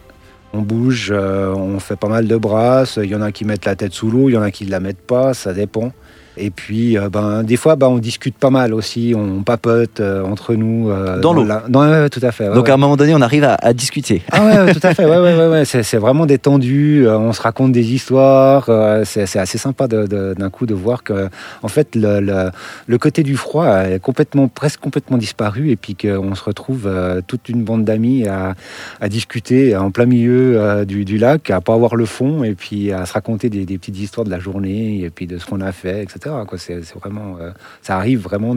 On 0.55 0.62
bouge, 0.62 1.11
euh, 1.14 1.52
on 1.55 1.78
fait 1.78 1.97
pas 1.97 2.09
mal 2.09 2.26
de 2.26 2.37
brasses. 2.38 2.99
Il 3.02 3.11
y 3.11 3.14
en 3.14 3.21
a 3.21 3.33
qui 3.33 3.45
mettent 3.45 3.66
la 3.66 3.76
tête 3.76 3.93
sous 3.93 4.11
l'eau, 4.11 4.31
il 4.31 4.33
y 4.33 4.37
en 4.38 4.43
a 4.43 4.50
qui 4.50 4.64
ne 4.64 4.71
la 4.71 4.81
mettent 4.81 5.07
pas, 5.07 5.35
ça 5.35 5.52
dépend. 5.52 5.93
Et 6.38 6.50
puis, 6.50 6.99
euh, 6.99 7.09
ben, 7.09 7.43
des 7.43 7.57
fois, 7.57 7.76
ben, 7.76 7.87
on 7.88 7.99
discute 7.99 8.37
pas 8.37 8.50
mal 8.50 8.75
aussi, 8.75 9.14
on 9.16 9.43
papote 9.43 10.00
euh, 10.00 10.23
entre 10.25 10.55
nous. 10.55 10.90
euh, 10.90 11.19
Dans 11.21 11.33
l'eau. 11.33 11.45
la- 11.45 11.64
dans- 11.69 11.81
ouais, 11.83 12.00
ouais, 12.02 12.11
tout 12.11 12.21
à 12.23 12.31
fait. 12.33 12.49
ouais, 12.49 12.55
Donc 12.55 12.64
ouais. 12.66 12.71
à 12.71 12.75
un 12.75 12.76
moment 12.76 12.97
donné, 12.97 13.14
on 13.14 13.21
arrive 13.23 13.45
à, 13.45 13.55
à 13.55 13.73
discuter. 13.73 14.23
Ah 14.33 14.45
ouais, 14.45 14.73
tout 14.75 14.81
à 14.83 14.95
fait. 14.95 15.05
Ouais, 15.07 15.16
ouais, 15.19 15.35
ouais. 15.49 15.64
C'est, 15.64 15.83
c'est 15.83 15.97
vraiment 15.99 16.26
détendu. 16.26 17.07
on 17.09 17.33
se 17.33 17.40
raconte 17.40 17.73
des 17.73 17.93
histoires. 17.93 18.69
c'est, 19.05 19.26
c'est 19.26 19.38
assez 19.38 19.59
sympa 19.59 19.88
d'un 19.88 20.50
coup 20.50 20.66
de 20.66 20.75
voir 20.75 21.02
que, 21.02 21.28
en 21.62 21.69
fait, 21.69 21.95
le, 21.95 22.21
le, 22.21 22.50
le 22.87 22.99
côté 22.99 23.23
du 23.23 23.37
froid 23.37 23.66
est 23.85 23.99
complètement, 24.00 24.49
presque 24.49 24.81
complètement 24.81 25.16
disparu, 25.19 25.71
et 25.71 25.76
puis 25.76 25.95
qu'on 25.97 26.35
se 26.35 26.45
retrouve 26.45 26.90
toute 27.26 27.49
une 27.49 27.64
bande 27.64 27.85
d'amis 27.85 28.26
à, 28.28 28.55
à 29.00 29.09
discuter 29.09 29.76
en 29.76 29.90
plein 29.90 30.07
milieu 30.07 30.85
du, 30.87 31.05
du 31.05 31.19
lac, 31.19 31.50
à 31.50 31.61
pas 31.61 31.75
avoir 31.75 31.97
le 31.97 32.05
fond, 32.05 32.45
et 32.45 32.55
puis 32.55 32.93
à 32.93 33.07
se 33.07 33.12
raconter 33.14 33.49
des, 33.49 33.64
des 33.64 33.78
petites 33.78 33.99
histoires 33.99 34.25
de 34.25 34.31
la 34.31 34.38
journée, 34.38 35.00
et 35.02 35.11
puis 35.11 35.26
de 35.26 35.38
ce 35.38 35.47
qu'on 35.47 35.61
a 35.61 35.73
fait, 35.73 36.02
etc. 36.02 36.25
C'est, 36.56 36.80
vraiment, 36.95 37.37
euh, 37.40 37.50
ça 37.83 37.97
arrive 37.97 38.21
vraiment 38.21 38.56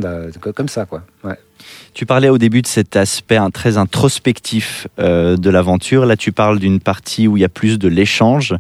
comme 0.56 0.68
ça, 0.68 0.86
quoi. 0.86 1.04
Tu 1.94 2.06
parlais 2.06 2.30
au 2.30 2.38
début 2.38 2.62
de 2.62 2.68
cet 2.68 2.96
aspect 2.96 3.36
hein, 3.36 3.52
très 3.52 3.78
introspectif 3.78 4.88
euh, 5.00 5.36
de 5.36 5.50
l'aventure. 5.50 6.06
Là, 6.06 6.16
tu 6.16 6.32
parles 6.32 6.60
d'une 6.60 6.80
partie 6.80 7.28
où 7.28 7.38
il 7.38 7.42
y 7.42 7.46
a 7.46 7.50
plus 7.50 7.78
de 7.78 7.88
l'échange. 7.88 8.56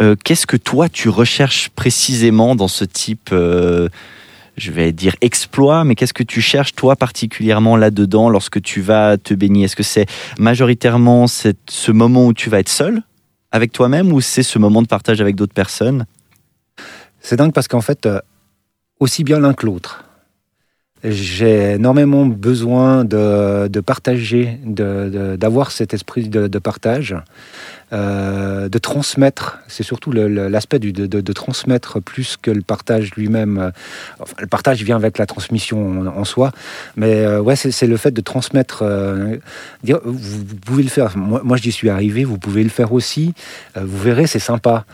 Euh, 0.00 0.14
Qu'est-ce 0.22 0.46
que 0.46 0.56
toi, 0.56 0.88
tu 0.88 1.08
recherches 1.08 1.70
précisément 1.70 2.54
dans 2.54 2.68
ce 2.68 2.84
type, 2.84 3.30
je 3.30 4.70
vais 4.70 4.92
dire 4.92 5.16
exploit, 5.20 5.84
mais 5.84 5.94
qu'est-ce 5.94 6.14
que 6.14 6.22
tu 6.22 6.40
cherches 6.40 6.74
toi 6.74 6.96
particulièrement 6.96 7.76
là-dedans 7.76 8.28
lorsque 8.28 8.62
tu 8.62 8.80
vas 8.80 9.16
te 9.18 9.34
baigner? 9.34 9.64
Est-ce 9.64 9.76
que 9.76 9.82
c'est 9.82 10.06
majoritairement 10.38 11.26
ce 11.26 11.90
moment 11.90 12.26
où 12.26 12.32
tu 12.32 12.50
vas 12.50 12.60
être 12.60 12.68
seul 12.68 13.02
avec 13.50 13.72
toi-même 13.72 14.12
ou 14.12 14.20
c'est 14.20 14.42
ce 14.42 14.58
moment 14.58 14.82
de 14.82 14.86
partage 14.86 15.20
avec 15.20 15.36
d'autres 15.36 15.54
personnes? 15.54 16.06
C'est 17.24 17.36
dingue 17.36 17.54
parce 17.54 17.68
qu'en 17.68 17.80
fait, 17.80 18.04
euh, 18.04 18.20
aussi 19.00 19.24
bien 19.24 19.40
l'un 19.40 19.54
que 19.54 19.64
l'autre, 19.64 20.04
j'ai 21.04 21.72
énormément 21.72 22.24
besoin 22.24 23.04
de, 23.04 23.68
de 23.68 23.80
partager, 23.80 24.58
de- 24.64 25.10
de- 25.12 25.36
d'avoir 25.36 25.70
cet 25.70 25.92
esprit 25.92 26.28
de, 26.28 26.46
de 26.48 26.58
partage, 26.58 27.14
euh, 27.92 28.68
de 28.70 28.78
transmettre. 28.78 29.58
C'est 29.68 29.82
surtout 29.82 30.12
l'aspect 30.12 30.78
de, 30.78 30.90
de- 30.90 31.20
de 31.20 31.32
transmettre 31.32 32.00
plus 32.00 32.36
que 32.40 32.50
le 32.50 32.62
partage 32.62 33.14
lui-même. 33.16 33.70
Le 34.40 34.46
partage 34.46 34.82
vient 34.82 34.96
avec 34.96 35.18
la 35.18 35.26
transmission 35.26 36.06
en, 36.16 36.24
soi, 36.24 36.52
mais 36.96 37.16
euh, 37.24 37.40
ouais, 37.40 37.54
c'est 37.56 37.86
le 37.86 37.96
fait 37.98 38.10
de 38.10 38.22
transmettre. 38.22 38.80
euh, 38.82 39.36
vous, 39.84 40.56
pouvez 40.64 40.82
le 40.82 40.88
faire. 40.88 41.16
Moi, 41.18 41.42
moi, 41.44 41.58
j'y 41.58 41.70
suis 41.70 41.90
arrivé. 41.90 42.24
Vous 42.24 42.38
pouvez 42.38 42.62
le 42.62 42.70
faire 42.70 42.92
aussi. 42.94 43.34
Vous 43.78 43.98
verrez, 43.98 44.26
c'est 44.26 44.38
sympa. 44.38 44.86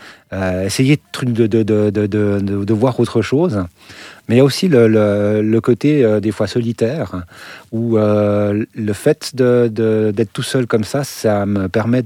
Essayez 0.65 0.99
de, 1.23 1.31
de, 1.31 1.47
de, 1.47 1.63
de, 1.63 1.89
de, 1.89 2.07
de- 2.07 2.39
de- 2.39 2.63
de 2.65 2.73
voir 2.73 2.99
autre 2.99 3.21
chose. 3.21 3.63
Mais 4.31 4.35
il 4.35 4.37
y 4.37 4.41
a 4.41 4.45
aussi 4.45 4.69
le, 4.69 4.87
le- 4.87 5.59
côté 5.59 6.05
euh, 6.05 6.21
des 6.21 6.31
fois 6.31 6.47
solitaire, 6.47 7.25
où 7.73 7.97
euh, 7.97 8.63
le 8.73 8.93
fait 8.93 9.35
d'être 9.35 10.31
tout 10.31 10.41
seul 10.41 10.67
comme 10.67 10.85
ça, 10.85 11.03
ça 11.03 11.45
me 11.45 11.67
permet 11.67 12.03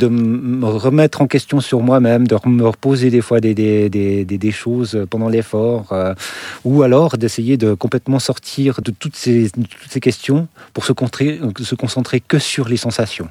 de 0.00 0.08
me 0.08 0.66
remettre 0.66 1.20
en 1.22 1.28
question 1.28 1.60
sur 1.60 1.80
moi-même, 1.80 2.26
de 2.26 2.36
me 2.48 2.66
reposer 2.66 3.10
des 3.10 3.20
fois 3.20 3.38
des, 3.38 3.54
des, 3.54 3.88
des, 3.88 4.24
des- 4.24 4.50
choses 4.50 5.06
pendant 5.08 5.28
l'effort, 5.28 5.92
euh, 5.92 6.14
ou 6.64 6.82
alors 6.82 7.16
d'essayer 7.16 7.56
de 7.56 7.74
complètement 7.74 8.18
sortir 8.18 8.82
de 8.82 8.90
toutes 8.90 9.14
ces, 9.14 9.48
toutes 9.50 9.88
ces 9.88 10.00
questions 10.00 10.48
pour 10.74 10.84
se, 10.84 10.92
contrer- 10.92 11.38
se 11.62 11.76
concentrer 11.76 12.18
que 12.18 12.40
sur 12.40 12.68
les 12.68 12.76
sensations. 12.76 13.28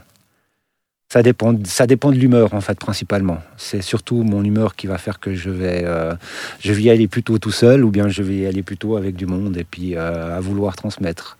Ça 1.09 1.23
dépend, 1.23 1.55
ça 1.63 1.87
dépend 1.87 2.11
de 2.11 2.17
l'humeur 2.17 2.53
en 2.53 2.59
fait 2.59 2.77
principalement. 2.77 3.37
C'est 3.55 3.81
surtout 3.81 4.23
mon 4.23 4.43
humeur 4.43 4.75
qui 4.75 4.87
va 4.87 4.97
faire 4.97 5.21
que 5.21 5.33
je 5.33 5.49
vais, 5.49 5.83
euh, 5.85 6.13
je 6.59 6.73
vais 6.73 6.81
y 6.81 6.89
aller 6.89 7.07
plutôt 7.07 7.37
tout 7.39 7.51
seul 7.51 7.85
ou 7.85 7.91
bien 7.91 8.09
je 8.09 8.21
vais 8.23 8.35
y 8.35 8.45
aller 8.45 8.61
plutôt 8.61 8.97
avec 8.97 9.15
du 9.15 9.25
monde 9.25 9.55
et 9.55 9.63
puis 9.63 9.95
euh, 9.95 10.35
à 10.35 10.41
vouloir 10.41 10.75
transmettre. 10.75 11.37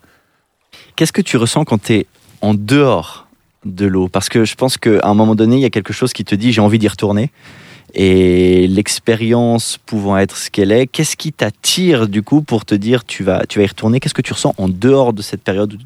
Qu'est-ce 0.96 1.12
que 1.12 1.22
tu 1.22 1.36
ressens 1.36 1.66
quand 1.66 1.82
tu 1.82 1.94
es 1.94 2.06
en 2.40 2.54
dehors 2.54 3.28
de 3.66 3.86
l'eau? 3.86 4.08
Parce 4.08 4.30
que 4.30 4.46
je 4.46 4.56
pense 4.56 4.78
qu'à 4.78 5.02
un 5.04 5.14
moment 5.14 5.36
donné, 5.36 5.58
il 5.58 5.62
y 5.62 5.66
a 5.66 5.70
quelque 5.70 5.94
chose 5.94 6.14
qui 6.14 6.24
te 6.24 6.34
dit 6.34 6.54
j'ai 6.54 6.62
envie 6.62 6.80
d'y 6.80 6.88
retourner. 6.88 7.30
Et 7.94 8.68
l'expérience 8.68 9.80
pouvant 9.86 10.18
être 10.18 10.38
ce 10.38 10.50
qu'elle 10.50 10.72
est, 10.72 10.88
qu'est-ce 10.88 11.18
qui 11.18 11.34
t'attire 11.34 12.08
du 12.08 12.22
coup 12.22 12.42
pour 12.42 12.64
te 12.64 12.76
dire 12.76 13.04
tu 13.04 13.24
vas, 13.24 13.46
tu 13.46 13.60
vas 13.60 13.66
y 13.66 13.68
retourner? 13.68 14.00
Qu'est-ce 14.00 14.14
que 14.14 14.22
tu 14.22 14.34
ressens 14.34 14.54
en 14.58 14.70
dehors 14.70 15.12
de 15.12 15.22
cette 15.22 15.42
période 15.42 15.78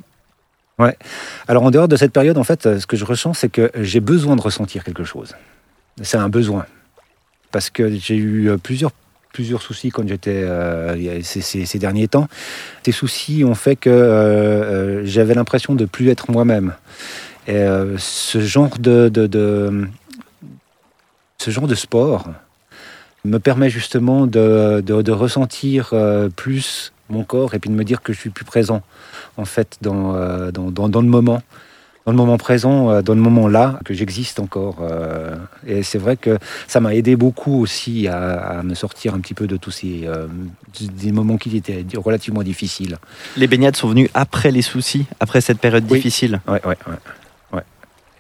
Alors 1.48 1.64
en 1.64 1.72
dehors 1.72 1.88
de 1.88 1.96
cette 1.96 2.12
période, 2.14 2.38
en 2.38 2.44
fait, 2.44 2.80
ce 2.80 2.86
que 2.88 2.98
je 2.98 3.06
ressens, 3.06 3.34
c'est 3.36 3.50
que 3.50 3.72
j'ai 3.80 4.00
besoin 4.00 4.36
de 4.36 4.42
ressentir 4.42 4.84
quelque 4.84 5.04
chose. 5.04 5.36
C'est 6.02 6.18
un 6.18 6.30
besoin. 6.30 6.66
Parce 7.52 7.70
que 7.70 7.92
j'ai 7.98 8.16
eu 8.16 8.50
euh, 8.50 8.58
plusieurs, 8.58 8.92
plusieurs 9.34 9.62
soucis 9.62 9.90
quand 9.90 10.08
j'étais 10.08 10.42
euh, 10.44 11.22
ces, 11.24 11.80
derniers 11.80 12.08
temps. 12.08 12.28
Ces 12.84 12.92
soucis 12.94 13.44
ont 13.44 13.56
fait 13.56 13.76
que 13.76 13.90
euh, 13.90 15.06
j'avais 15.06 15.34
l'impression 15.34 15.76
de 15.76 15.86
plus 15.86 16.10
être 16.10 16.32
moi-même. 16.32 16.74
Et 17.48 17.66
ce 17.98 18.40
genre 18.40 18.78
de, 18.78 19.10
de- 19.10 19.88
ce 21.40 21.50
genre 21.50 21.68
de 21.68 21.74
sport 21.74 22.30
me 23.26 23.40
permet 23.40 23.70
justement 23.70 24.28
de, 24.28 24.80
de- 24.82 25.12
ressentir 25.12 25.92
plus 26.36 26.94
mon 27.12 27.24
corps 27.24 27.54
et 27.54 27.60
puis 27.60 27.70
de 27.70 27.76
me 27.76 27.84
dire 27.84 28.02
que 28.02 28.14
je 28.14 28.20
suis 28.20 28.30
plus 28.30 28.46
présent 28.46 28.82
en 29.38 29.46
fait 29.46 29.78
dans, 29.82 30.16
euh, 30.16 30.52
dans, 30.52 30.72
dans- 30.72 30.90
dans 30.90 31.02
le 31.02 31.08
moment, 31.08 31.42
dans 32.06 32.12
le 32.12 32.18
moment 32.18 32.38
présent, 32.38 32.90
euh, 32.90 33.02
dans 33.04 33.14
le 33.14 33.22
moment 33.22 33.48
là, 33.48 33.80
que 33.86 33.94
j'existe 33.94 34.40
encore. 34.40 34.78
euh, 34.82 35.36
et 35.68 35.84
c'est 35.84 35.98
vrai 36.00 36.18
que 36.18 36.40
ça 36.68 36.80
m'a 36.80 36.96
aidé 36.96 37.16
beaucoup 37.16 37.60
aussi 37.62 38.08
à, 38.08 38.60
à 38.60 38.64
me 38.64 38.74
sortir 38.74 39.14
un 39.14 39.20
petit 39.20 39.34
peu 39.36 39.46
de 39.46 39.58
tous 39.58 39.72
ces 39.72 40.02
euh, 40.06 40.26
des 40.80 41.12
moments 41.12 41.38
qui 41.38 41.56
étaient 41.56 41.86
relativement 41.96 42.42
difficiles. 42.44 42.98
Les 43.38 43.48
baignades 43.48 43.76
sont 43.76 43.90
venues 43.90 44.10
après 44.14 44.52
les 44.52 44.64
soucis, 44.64 45.06
après 45.20 45.42
cette 45.42 45.60
période 45.60 45.86
Oui. 45.90 45.98
difficile? 46.00 46.42
Ouais, 46.48 46.62
ouais, 46.66 46.78
ouais. 46.88 46.96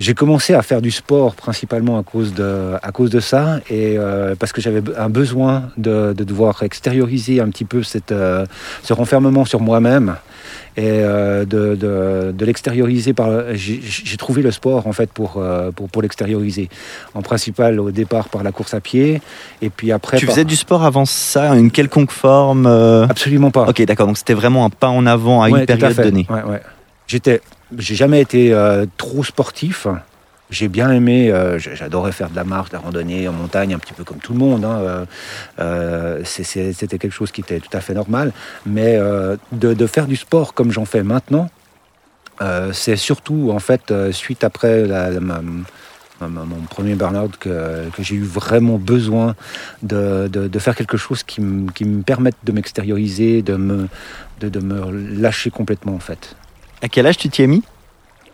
J'ai 0.02 0.16
commencé 0.16 0.56
à 0.56 0.64
faire 0.64 0.82
du 0.82 0.90
sport 0.90 1.36
principalement 1.36 2.00
à 2.00 2.04
cause 2.04 2.34
de, 2.34 2.74
à 2.82 2.92
cause 2.92 3.12
de 3.12 3.20
ça 3.20 3.60
et 3.70 3.98
euh, 4.00 4.34
parce 4.40 4.52
que 4.52 4.60
j'avais 4.60 4.82
un 4.98 5.10
besoin 5.10 5.66
de, 5.78 6.14
de 6.18 6.24
devoir 6.24 6.64
extérioriser 6.64 7.40
un 7.40 7.50
petit 7.50 7.66
peu 7.66 7.84
cette, 7.84 8.12
euh, 8.12 8.48
ce 8.82 8.94
renfermement 8.94 9.46
sur 9.46 9.60
moi-même 9.60 10.16
et 10.76 10.86
euh, 10.88 11.46
de, 11.46 11.76
de, 11.76 12.32
de 12.36 12.46
l'extérioriser 12.46 13.14
par. 13.14 13.30
J'ai 13.54 14.18
trouvé 14.18 14.42
le 14.42 14.50
sport 14.50 14.88
en 14.88 14.92
fait 14.92 15.12
pour, 15.12 15.40
pour, 15.76 15.88
pour 15.88 16.02
l'extérioriser. 16.02 16.68
En 17.14 17.22
principal 17.22 17.80
au 17.80 17.92
départ 17.92 18.28
par 18.30 18.42
la 18.42 18.52
course 18.52 18.74
à 18.74 18.80
pied 18.82 19.22
et 19.62 19.70
puis 19.70 19.92
après. 19.92 20.18
Tu 20.18 20.26
par- 20.26 20.34
faisais 20.34 20.46
du 20.46 20.56
sport 20.56 20.84
avant 20.84 21.06
ça, 21.06 21.54
une 21.56 21.70
quelconque 21.70 22.12
forme 22.12 22.66
Absolument 23.08 23.52
pas. 23.52 23.68
Ok, 23.70 23.84
d'accord, 23.86 24.08
donc 24.08 24.18
c'était 24.18 24.34
vraiment 24.34 24.66
un 24.66 24.72
pas 24.72 24.90
en 24.90 25.06
avant 25.06 25.44
à 25.44 25.50
Ouais, 25.50 25.60
une 25.60 25.64
à 25.64 25.66
période 25.68 25.94
fait. 25.94 26.04
donnée. 26.06 26.26
Ouais, 26.28 26.42
ouais. 26.50 26.62
J'étais, 27.06 27.42
j'ai 27.78 27.96
jamais 27.96 28.22
été 28.22 28.54
euh, 28.54 28.86
trop 28.98 29.24
sportif. 29.24 29.88
J'ai 30.50 30.68
bien 30.68 30.92
aimé, 30.92 31.32
euh, 31.32 31.58
j'adorais 31.60 32.12
faire 32.12 32.30
de 32.30 32.36
la 32.36 32.44
marche, 32.44 32.72
de 32.72 32.76
la 32.76 32.82
randonnée 32.82 33.28
en 33.30 33.32
montagne, 33.32 33.74
un 33.74 33.80
petit 33.80 33.94
peu 33.94 34.04
comme 34.04 34.18
tout 34.18 34.34
le 34.34 34.40
monde. 34.40 34.66
hein, 34.66 35.06
euh, 35.60 36.22
C'était 36.26 36.98
quelque 36.98 37.10
chose 37.10 37.32
qui 37.32 37.40
était 37.40 37.62
tout 37.62 37.70
à 37.72 37.80
fait 37.80 37.94
normal. 37.94 38.34
Mais 38.66 39.00
de, 39.54 39.88
faire 39.88 40.08
du 40.08 40.18
sport 40.18 40.54
comme 40.54 40.72
j'en 40.72 40.84
fais 40.84 41.04
maintenant, 41.04 41.50
c'est 42.74 42.98
surtout 42.98 43.52
en 43.54 43.60
fait 43.60 43.94
suite 44.12 44.44
après 44.44 44.86
mon 46.28 46.62
premier 46.70 46.96
burn-out 46.96 47.38
que, 47.38 47.86
j'ai 48.00 48.16
eu 48.16 48.24
vraiment 48.24 48.78
besoin 48.78 49.36
de, 49.84 50.30
faire 50.60 50.76
quelque 50.76 50.98
chose 50.98 51.24
qui, 51.24 51.40
me- 51.40 52.02
permette 52.02 52.36
de 52.44 52.52
m'extérioriser, 52.52 53.42
de 53.42 53.56
me, 53.56 53.88
de 54.42 54.60
me 54.60 54.92
lâcher 55.22 55.50
complètement 55.50 55.96
en 55.96 56.00
fait. 56.00 56.36
À 56.82 56.90
quel 56.90 57.06
âge 57.06 57.18
tu 57.18 57.30
t'y 57.30 57.44
es 57.44 57.48
mis? 57.48 57.64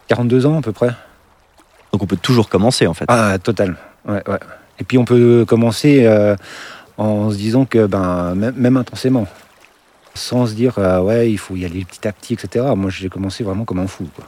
42 0.08 0.46
ans 0.46 0.60
à 0.60 0.62
peu 0.62 0.72
près 0.72 0.92
Donc 1.92 2.02
on 2.02 2.06
peut 2.06 2.18
toujours 2.18 2.50
commencer 2.50 2.88
en 2.88 2.94
fait. 2.94 3.06
Ah, 3.08 3.38
total. 3.40 3.76
Ouais, 4.08 4.24
ouais. 4.28 4.40
Et 4.80 4.84
puis 4.84 4.98
on 4.98 5.06
peut 5.06 5.46
commencer 5.48 6.06
euh, 6.06 6.36
en 6.98 7.30
se 7.32 7.36
disant 7.36 7.66
que 7.66 7.86
ben, 7.86 8.36
même, 8.36 8.78
intensément, 8.78 9.28
sans 10.14 10.48
se 10.48 10.54
dire 10.54 10.78
euh, 10.78 11.02
ouais, 11.02 11.30
il 11.32 11.38
faut 11.38 11.56
y 11.56 11.66
aller 11.66 11.84
petit 11.84 12.08
à 12.08 12.14
petit, 12.14 12.34
etc. 12.34 12.66
Moi 12.76 12.90
j'ai 12.90 13.10
commencé 13.10 13.44
vraiment 13.44 13.66
comme 13.66 13.80
un 13.80 13.88
fou. 13.88 14.08
Quoi. 14.16 14.26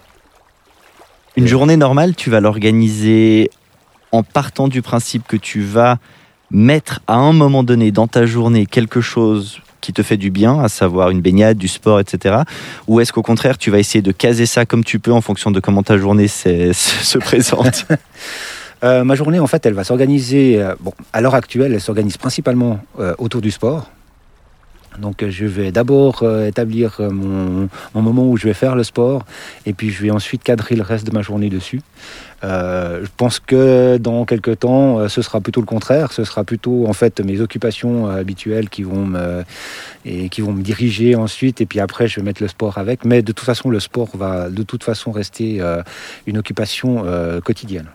Une 1.37 1.47
journée 1.47 1.77
normale, 1.77 2.15
tu 2.15 2.29
vas 2.29 2.41
l'organiser 2.41 3.49
en 4.11 4.23
partant 4.23 4.67
du 4.67 4.81
principe 4.81 5.27
que 5.27 5.37
tu 5.37 5.61
vas 5.61 5.97
mettre 6.51 6.99
à 7.07 7.15
un 7.15 7.31
moment 7.31 7.63
donné 7.63 7.91
dans 7.91 8.07
ta 8.07 8.25
journée 8.25 8.65
quelque 8.65 9.01
chose 9.01 9.61
qui 9.81 9.93
te 9.93 10.03
fait 10.03 10.17
du 10.17 10.31
bien, 10.31 10.59
à 10.59 10.69
savoir 10.69 11.09
une 11.09 11.21
baignade, 11.21 11.57
du 11.57 11.67
sport, 11.67 11.99
etc. 11.99 12.39
Ou 12.87 12.99
est-ce 12.99 13.13
qu'au 13.13 13.21
contraire, 13.21 13.57
tu 13.57 13.71
vas 13.71 13.79
essayer 13.79 14.01
de 14.01 14.11
caser 14.11 14.45
ça 14.45 14.65
comme 14.65 14.83
tu 14.83 14.99
peux 14.99 15.13
en 15.13 15.21
fonction 15.21 15.51
de 15.51 15.59
comment 15.59 15.83
ta 15.83 15.97
journée 15.97 16.27
se 16.27 17.17
présente? 17.17 17.85
Euh, 18.83 19.03
ma 19.03 19.15
journée, 19.15 19.39
en 19.39 19.47
fait, 19.47 19.65
elle 19.65 19.73
va 19.73 19.83
s'organiser. 19.83 20.61
Euh, 20.61 20.73
bon, 20.79 20.93
à 21.11 21.21
l'heure 21.21 21.35
actuelle, 21.35 21.73
elle 21.73 21.81
s'organise 21.81 22.17
principalement 22.17 22.79
euh, 22.99 23.13
autour 23.17 23.41
du 23.41 23.51
sport. 23.51 23.89
Donc, 24.99 25.25
je 25.27 25.45
vais 25.45 25.71
d'abord 25.71 26.23
établir 26.45 26.99
mon, 26.99 27.69
moment 27.93 28.27
où 28.27 28.37
je 28.37 28.47
vais 28.47 28.53
faire 28.53 28.75
le 28.75 28.83
sport, 28.83 29.25
et 29.65 29.73
puis 29.73 29.89
je 29.89 30.01
vais 30.03 30.11
ensuite 30.11 30.43
cadrer 30.43 30.75
le 30.75 30.83
reste 30.83 31.05
de 31.05 31.11
ma 31.11 31.21
journée 31.21 31.49
dessus. 31.49 31.81
je 32.43 33.07
pense 33.17 33.39
que 33.39 33.97
dans 33.97 34.25
quelques 34.25 34.59
temps, 34.59 35.07
ce 35.09 35.21
sera 35.21 35.41
plutôt 35.41 35.61
le 35.61 35.65
contraire. 35.65 36.11
Ce 36.11 36.23
sera 36.23 36.43
plutôt 36.43 36.87
en 36.87 36.93
fait 36.93 37.19
mes 37.19 37.41
occupations 37.41 38.07
habituelles 38.07 38.69
qui 38.69 38.83
vont 38.83 39.05
me 39.05 39.43
et 40.05 40.29
qui 40.29 40.41
vont 40.41 40.53
me 40.53 40.61
diriger 40.61 41.15
ensuite. 41.15 41.61
Et 41.61 41.65
puis 41.65 41.79
après, 41.79 42.07
je 42.07 42.17
vais 42.17 42.23
mettre 42.23 42.41
le 42.41 42.47
sport 42.47 42.77
avec. 42.77 43.05
Mais 43.05 43.21
de 43.21 43.31
toute 43.31 43.45
façon, 43.45 43.69
le 43.69 43.79
sport 43.79 44.15
va 44.15 44.49
de 44.49 44.63
toute 44.63 44.83
façon 44.83 45.11
rester 45.11 45.61
une 46.27 46.37
occupation 46.37 47.05
quotidienne. 47.43 47.87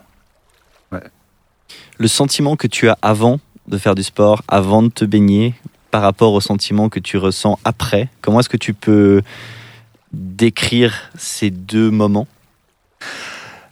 Le 1.98 2.08
sentiment 2.08 2.56
que 2.56 2.66
tu 2.66 2.88
as 2.88 2.98
avant 3.02 3.40
de 3.68 3.78
faire 3.78 3.94
du 3.94 4.02
sport, 4.02 4.42
avant 4.48 4.82
de 4.82 4.88
te 4.88 5.04
baigner, 5.04 5.54
par 5.94 6.02
rapport 6.02 6.32
au 6.32 6.40
sentiment 6.40 6.88
que 6.88 6.98
tu 6.98 7.18
ressens 7.18 7.56
après, 7.64 8.08
comment 8.20 8.40
est-ce 8.40 8.48
que 8.48 8.56
tu 8.56 8.74
peux 8.74 9.22
décrire 10.12 11.12
ces 11.16 11.50
deux 11.50 11.88
moments? 11.88 12.26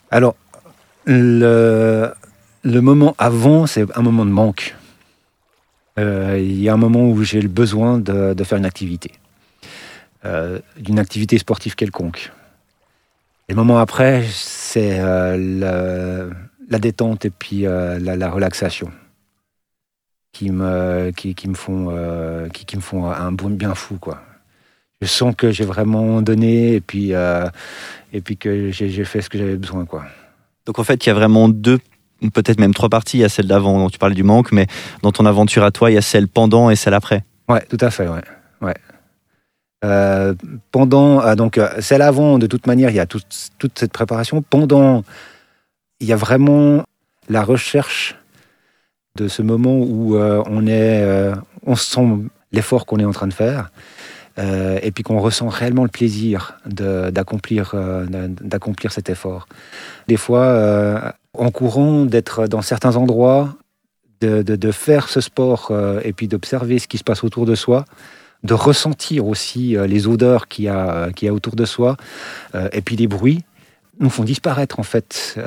Alors, 0.09 0.37
le, 1.05 2.15
moment 2.65 3.17
avant, 3.19 3.67
c'est 3.67 3.87
un 3.99 4.03
moment 4.03 4.25
de 4.25 4.31
manque. 4.31 4.77
Euh, 5.99 6.39
il 6.41 6.63
y 6.63 6.69
a 6.69 6.75
un 6.75 6.77
moment 6.77 7.09
où 7.09 7.25
j'ai 7.25 7.41
le 7.41 7.49
besoin 7.49 7.99
de, 7.99 8.45
faire 8.45 8.59
une 8.59 8.67
activité, 8.67 9.11
euh, 10.25 10.61
d'une 10.79 11.01
activité 11.01 11.39
sportive 11.39 11.75
quelconque. 11.75 12.31
Et 13.49 13.53
le 13.53 13.57
moment 13.57 13.79
après, 13.79 14.23
c'est 14.31 15.01
euh, 15.01 16.31
la 16.71 16.79
détente 16.79 17.25
et 17.25 17.31
puis 17.31 17.67
euh, 17.67 17.99
la, 17.99 18.31
relaxation 18.31 18.93
qui 20.33 20.51
me, 20.51 21.11
qui, 21.11 21.49
me 21.49 21.55
font, 21.55 21.89
euh, 21.91 22.49
qui, 22.49 22.77
me 22.77 22.81
font 22.81 23.07
un 23.07 23.33
bon 23.33 23.51
bien 23.51 23.75
fou. 23.75 23.97
Quoi. 24.01 24.21
Je 25.01 25.07
sens 25.07 25.35
que 25.37 25.51
j'ai 25.51 25.65
vraiment 25.65 26.23
donné 26.23 26.75
et 26.75 26.81
puis, 26.81 27.15
euh, 27.15 27.49
et 28.13 28.21
puis 28.21 28.37
que 28.37 28.71
j'ai 28.71 29.05
fait 29.05 29.21
ce 29.21 29.29
que 29.29 29.39
j'avais 29.39 29.57
besoin. 29.57 29.85
Quoi. 29.85 30.05
Donc 30.67 30.79
en 30.79 30.85
fait, 30.85 31.05
il 31.05 31.09
y 31.09 31.11
a 31.11 31.15
vraiment 31.15 31.49
deux, 31.49 31.79
peut-être 32.33 32.59
même 32.59 32.73
trois 32.73 32.89
parties. 32.89 33.19
Il 33.19 33.21
y 33.21 33.25
a 33.25 33.29
celle 33.29 33.47
d'avant 33.47 33.79
dont 33.79 33.91
tu 33.91 33.99
parlais 33.99 34.15
du 34.15 34.23
manque, 34.23 34.53
mais 34.53 34.67
dans 35.03 35.13
ton 35.13 35.27
aventure 35.27 35.65
à 35.65 35.71
toi, 35.71 35.91
il 35.91 35.95
y 35.95 35.99
a 35.99 36.03
celle 36.03 36.29
pendant 36.29 36.71
et 36.71 36.77
celle 36.77 36.95
après. 36.95 37.25
Ouais, 37.49 37.65
tout 37.69 37.79
à 37.81 37.91
fait. 37.91 38.09
Ouais. 38.09 38.23
ouais. 39.83 40.35
pendant, 40.71 41.35
donc 41.35 41.61
celle 41.81 42.03
avant, 42.03 42.39
de 42.39 42.47
toute 42.47 42.67
manière, 42.67 42.89
il 42.89 42.97
y 42.97 43.01
a 43.01 43.07
toute, 43.07 43.51
toute 43.59 43.79
cette 43.79 43.93
préparation. 43.93 44.41
Pendant, 44.41 45.05
il 46.01 46.07
y 46.07 46.13
a 46.15 46.17
vraiment 46.17 46.85
la 47.29 47.45
recherche 47.45 48.17
de 49.17 49.29
ce 49.29 49.43
moment 49.43 49.79
où 49.79 50.17
euh, 50.17 50.43
on 50.47 50.67
est, 50.67 51.03
euh, 51.03 51.35
on 51.67 51.77
sent 51.77 52.07
l'effort 52.53 52.87
qu'on 52.87 52.99
est 52.99 53.05
en 53.05 53.13
train 53.13 53.27
de 53.27 53.35
faire, 53.35 53.71
euh, 54.39 54.79
et 54.83 54.91
puis 54.91 55.05
qu'on 55.05 55.21
ressent 55.21 55.49
réellement 55.49 55.83
le 55.83 55.91
plaisir 55.91 56.59
d'accomplir 56.67 57.75
d'accomplir 58.09 58.93
cet 58.93 59.11
effort. 59.11 59.47
Des 60.09 60.17
fois, 60.17 61.15
en 61.37 61.51
courant, 61.51 62.05
d'être 62.05 62.47
dans 62.47 62.63
certains 62.63 62.97
endroits, 62.97 63.55
de, 64.21 64.43
de, 64.43 64.73
faire 64.73 65.09
ce 65.09 65.21
sport, 65.21 65.73
et 66.03 66.13
puis 66.13 66.29
d'observer 66.29 66.79
ce 66.79 66.89
qui 66.89 66.99
se 66.99 67.05
passe 67.05 67.25
autour 67.25 67.45
de 67.45 67.55
soi, 67.55 67.85
de 68.45 68.55
ressentir 68.55 69.27
aussi 69.27 69.77
les 69.87 70.07
odeurs 70.07 70.49
qu'il 70.49 70.65
y, 70.65 70.69
a, 70.69 71.09
a 71.09 71.33
autour 71.33 71.57
de 71.57 71.65
soi, 71.65 71.97
et 72.73 72.81
puis 72.81 72.97
les 72.97 73.07
bruits 73.07 73.45
nous 74.01 74.11
font 74.11 74.25
disparaître 74.25 74.81
en 74.81 74.83
fait. 74.83 75.39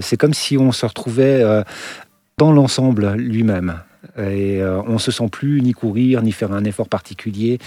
C'est 0.00 0.16
comme 0.16 0.34
si 0.34 0.58
on 0.58 0.72
se 0.72 0.84
retrouvait 0.84 1.42
dans 2.38 2.52
l'ensemble 2.52 3.14
lui-même. 3.14 3.80
Et 4.18 4.60
euh, 4.60 4.82
on 4.86 4.94
ne 4.94 4.98
se 4.98 5.10
sent 5.10 5.28
plus 5.30 5.62
ni 5.62 5.72
courir, 5.72 6.22
ni 6.22 6.30
faire 6.30 6.52
un 6.52 6.64
effort 6.64 6.88
particulier. 6.88 7.58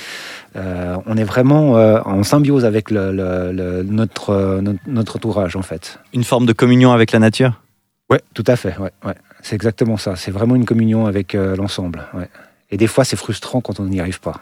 on 0.56 1.18
est 1.18 1.24
vraiment 1.24 1.74
en 1.74 2.24
symbiose 2.24 2.66
avec 2.66 2.92
notre, 2.92 4.62
notre, 4.88 5.16
entourage, 5.16 5.56
en 5.56 5.62
fait. 5.62 6.00
Une 6.14 6.24
forme 6.24 6.46
de 6.46 6.54
communion 6.54 6.92
avec 6.92 7.12
la 7.12 7.20
nature? 7.20 7.62
Oui, 8.10 8.18
tout 8.34 8.44
à 8.48 8.56
fait. 8.56 8.78
Ouais, 8.78 8.92
ouais. 9.06 9.16
C'est 9.42 9.56
exactement 9.56 9.98
ça. 9.98 10.16
C'est 10.16 10.32
vraiment 10.32 10.56
une 10.56 10.66
communion 10.66 11.06
avec 11.06 11.34
l'ensemble. 11.34 12.04
Ouais. 12.14 12.30
Et 12.72 12.78
des 12.78 12.88
fois, 12.88 13.04
c'est 13.04 13.16
frustrant 13.16 13.62
quand 13.62 13.80
on 13.80 13.86
n'y 13.86 14.00
arrive 14.00 14.20
pas. 14.20 14.42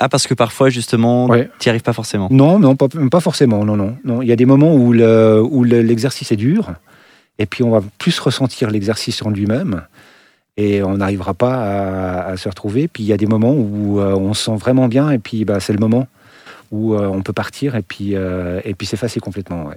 Ah, 0.00 0.08
parce 0.08 0.26
que 0.26 0.34
parfois, 0.34 0.68
justement, 0.68 1.28
tu 1.28 1.68
n'y 1.68 1.68
arrives 1.68 1.82
pas 1.82 1.92
forcément 1.92 2.28
Non, 2.30 2.58
non 2.58 2.76
pas, 2.76 2.88
pas, 2.88 3.20
forcément. 3.20 3.64
Non, 3.64 3.76
non, 3.76 3.96
non. 4.04 4.22
Il 4.22 4.28
y 4.28 4.32
a 4.32 4.36
des 4.36 4.46
moments 4.46 4.74
où, 4.74 4.92
le, 4.92 5.40
où 5.42 5.64
l'exercice 5.64 6.32
est 6.32 6.36
dur, 6.36 6.72
et 7.38 7.46
puis 7.46 7.62
on 7.62 7.70
va 7.70 7.82
plus 7.98 8.18
ressentir 8.18 8.70
l'exercice 8.70 9.22
en 9.22 9.30
lui-même, 9.30 9.82
et 10.56 10.82
on 10.82 10.98
n'arrivera 10.98 11.34
pas 11.34 12.24
à, 12.26 12.36
se 12.36 12.48
retrouver. 12.48 12.88
Puis 12.88 13.02
il 13.02 13.06
y 13.06 13.12
a 13.12 13.16
des 13.16 13.26
moments 13.26 13.54
où 13.54 14.00
euh, 14.00 14.14
on 14.14 14.34
se 14.34 14.44
sent 14.44 14.56
vraiment 14.56 14.88
bien, 14.88 15.10
et 15.10 15.18
puis 15.18 15.44
bah, 15.44 15.60
c'est 15.60 15.72
le 15.72 15.78
moment 15.78 16.06
où 16.72 16.94
euh, 16.94 17.06
on 17.06 17.22
peut 17.22 17.32
partir, 17.32 17.76
et 17.76 17.82
puis, 17.82 18.16
euh, 18.16 18.60
et 18.64 18.74
puis 18.74 18.86
s'effacer 18.86 19.20
complètement. 19.20 19.64
Ouais. 19.66 19.76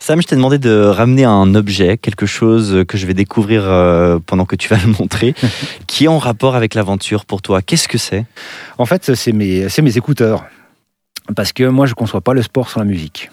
Sam, 0.00 0.20
je 0.20 0.26
t'ai 0.26 0.36
demandé 0.36 0.58
de 0.58 0.84
ramener 0.84 1.24
un 1.24 1.54
objet, 1.54 1.96
quelque 1.96 2.26
chose 2.26 2.84
que 2.86 2.98
je 2.98 3.06
vais 3.06 3.14
découvrir 3.14 3.62
euh, 3.64 4.18
pendant 4.24 4.44
que 4.44 4.56
tu 4.56 4.68
vas 4.68 4.78
le 4.84 4.92
montrer, 4.98 5.34
qui 5.86 6.04
est 6.04 6.08
en 6.08 6.18
rapport 6.18 6.54
avec 6.54 6.74
l'aventure 6.74 7.24
pour 7.24 7.40
toi. 7.40 7.62
Qu'est-ce 7.62 7.88
que 7.88 7.98
c'est? 7.98 8.26
En 8.78 8.86
fait, 8.86 9.14
c'est 9.14 9.32
mes, 9.32 9.66
mes 9.82 9.96
écouteurs. 9.96 10.44
Parce 11.34 11.52
que 11.52 11.64
moi, 11.64 11.86
je 11.86 11.92
ne 11.92 11.96
conçois 11.96 12.20
pas 12.20 12.32
le 12.32 12.42
sport 12.42 12.70
sans 12.70 12.80
la 12.80 12.86
musique. 12.86 13.30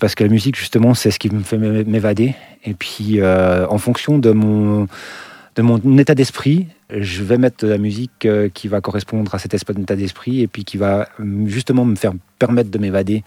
Parce 0.00 0.14
que 0.14 0.24
la 0.24 0.30
musique, 0.30 0.56
justement, 0.56 0.94
c'est 0.94 1.10
ce 1.10 1.18
qui 1.18 1.30
me 1.30 1.42
fait 1.42 1.58
m'évader. 1.58 2.34
Et 2.64 2.74
puis, 2.74 3.20
euh, 3.20 3.66
en 3.68 3.78
fonction 3.78 4.18
de 4.18 4.30
mon, 4.30 4.88
de 5.56 5.62
mon 5.62 5.98
état 5.98 6.14
d'esprit, 6.14 6.66
je 6.90 7.22
vais 7.22 7.36
mettre 7.36 7.66
de 7.66 7.70
la 7.70 7.78
musique 7.78 8.24
euh, 8.24 8.48
qui 8.48 8.66
va 8.66 8.80
correspondre 8.80 9.34
à 9.34 9.38
cet 9.38 9.54
état 9.54 9.96
d'esprit 9.96 10.40
et 10.40 10.46
puis 10.46 10.64
qui 10.64 10.78
va 10.78 11.08
justement 11.44 11.84
me 11.84 11.94
faire 11.96 12.12
permettre 12.38 12.70
de 12.70 12.78
m'évader 12.78 13.22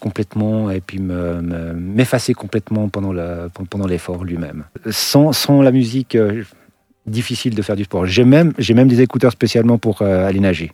complètement 0.00 0.70
et 0.70 0.80
puis 0.80 0.98
m'effacer 0.98 2.34
complètement 2.34 2.88
pendant 2.88 3.86
l'effort 3.86 4.24
lui-même. 4.24 4.64
Sans, 4.90 5.32
sans, 5.32 5.62
la 5.62 5.70
musique, 5.70 6.16
euh, 6.16 6.42
difficile 7.06 7.54
de 7.54 7.62
faire 7.62 7.76
du 7.76 7.84
sport. 7.84 8.04
J'ai 8.06 8.24
même, 8.24 8.52
même 8.74 8.88
des 8.88 9.00
écouteurs 9.00 9.30
spécialement 9.30 9.78
pour 9.78 10.02
aller 10.02 10.40
nager. 10.40 10.72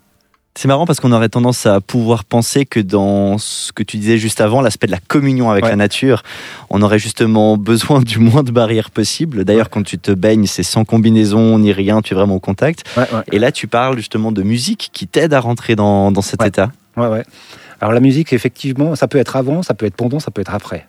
C'est 0.55 0.67
marrant 0.67 0.85
parce 0.85 0.99
qu'on 0.99 1.11
aurait 1.11 1.29
tendance 1.29 1.65
à 1.65 1.81
pouvoir 1.81 2.25
penser 2.25 2.65
que 2.65 2.79
dans 2.79 3.39
ce 3.39 3.71
que 3.71 3.81
tu 3.81 3.97
disais 3.97 4.19
juste 4.19 4.39
avant, 4.39 4.61
l'aspect 4.61 4.85
de 4.85 4.91
la 4.91 4.99
communion 4.99 5.49
avec 5.49 5.65
la 5.65 5.75
nature, 5.75 6.21
on 6.69 6.83
aurait 6.83 6.99
justement 6.99 7.57
besoin 7.57 8.01
du 8.01 8.19
moins 8.19 8.43
de 8.43 8.51
barrières 8.51 8.91
possible. 8.91 9.45
D'ailleurs, 9.45 9.71
quand 9.71 9.81
tu 9.81 9.97
te 9.97 10.11
baignes, 10.11 10.45
c'est 10.45 10.63
sans 10.63 10.85
combinaison 10.85 11.57
ni 11.57 11.71
rien, 11.71 12.01
tu 12.03 12.13
es 12.13 12.15
vraiment 12.15 12.35
au 12.35 12.39
contact. 12.39 12.83
Et 13.31 13.39
là, 13.39 13.51
tu 13.51 13.67
parles 13.67 13.97
justement 13.97 14.31
de 14.31 14.43
musique 14.43 14.91
qui 14.93 15.07
t'aide 15.07 15.33
à 15.33 15.39
rentrer 15.39 15.75
dans, 15.75 16.11
dans 16.11 16.21
cet 16.21 16.43
état. 16.43 16.71
Ouais, 16.97 17.07
ouais. 17.07 17.23
Alors 17.81 17.91
la 17.91 17.99
musique, 17.99 18.31
effectivement, 18.31 18.95
ça 18.95 19.09
peut 19.09 19.17
être 19.17 19.35
avant, 19.35 19.61
ça 19.61 19.73
peut 19.73 19.85
être 19.85 19.95
pendant, 19.95 20.19
ça 20.19 20.31
peut 20.31 20.39
être 20.39 20.53
après. 20.53 20.85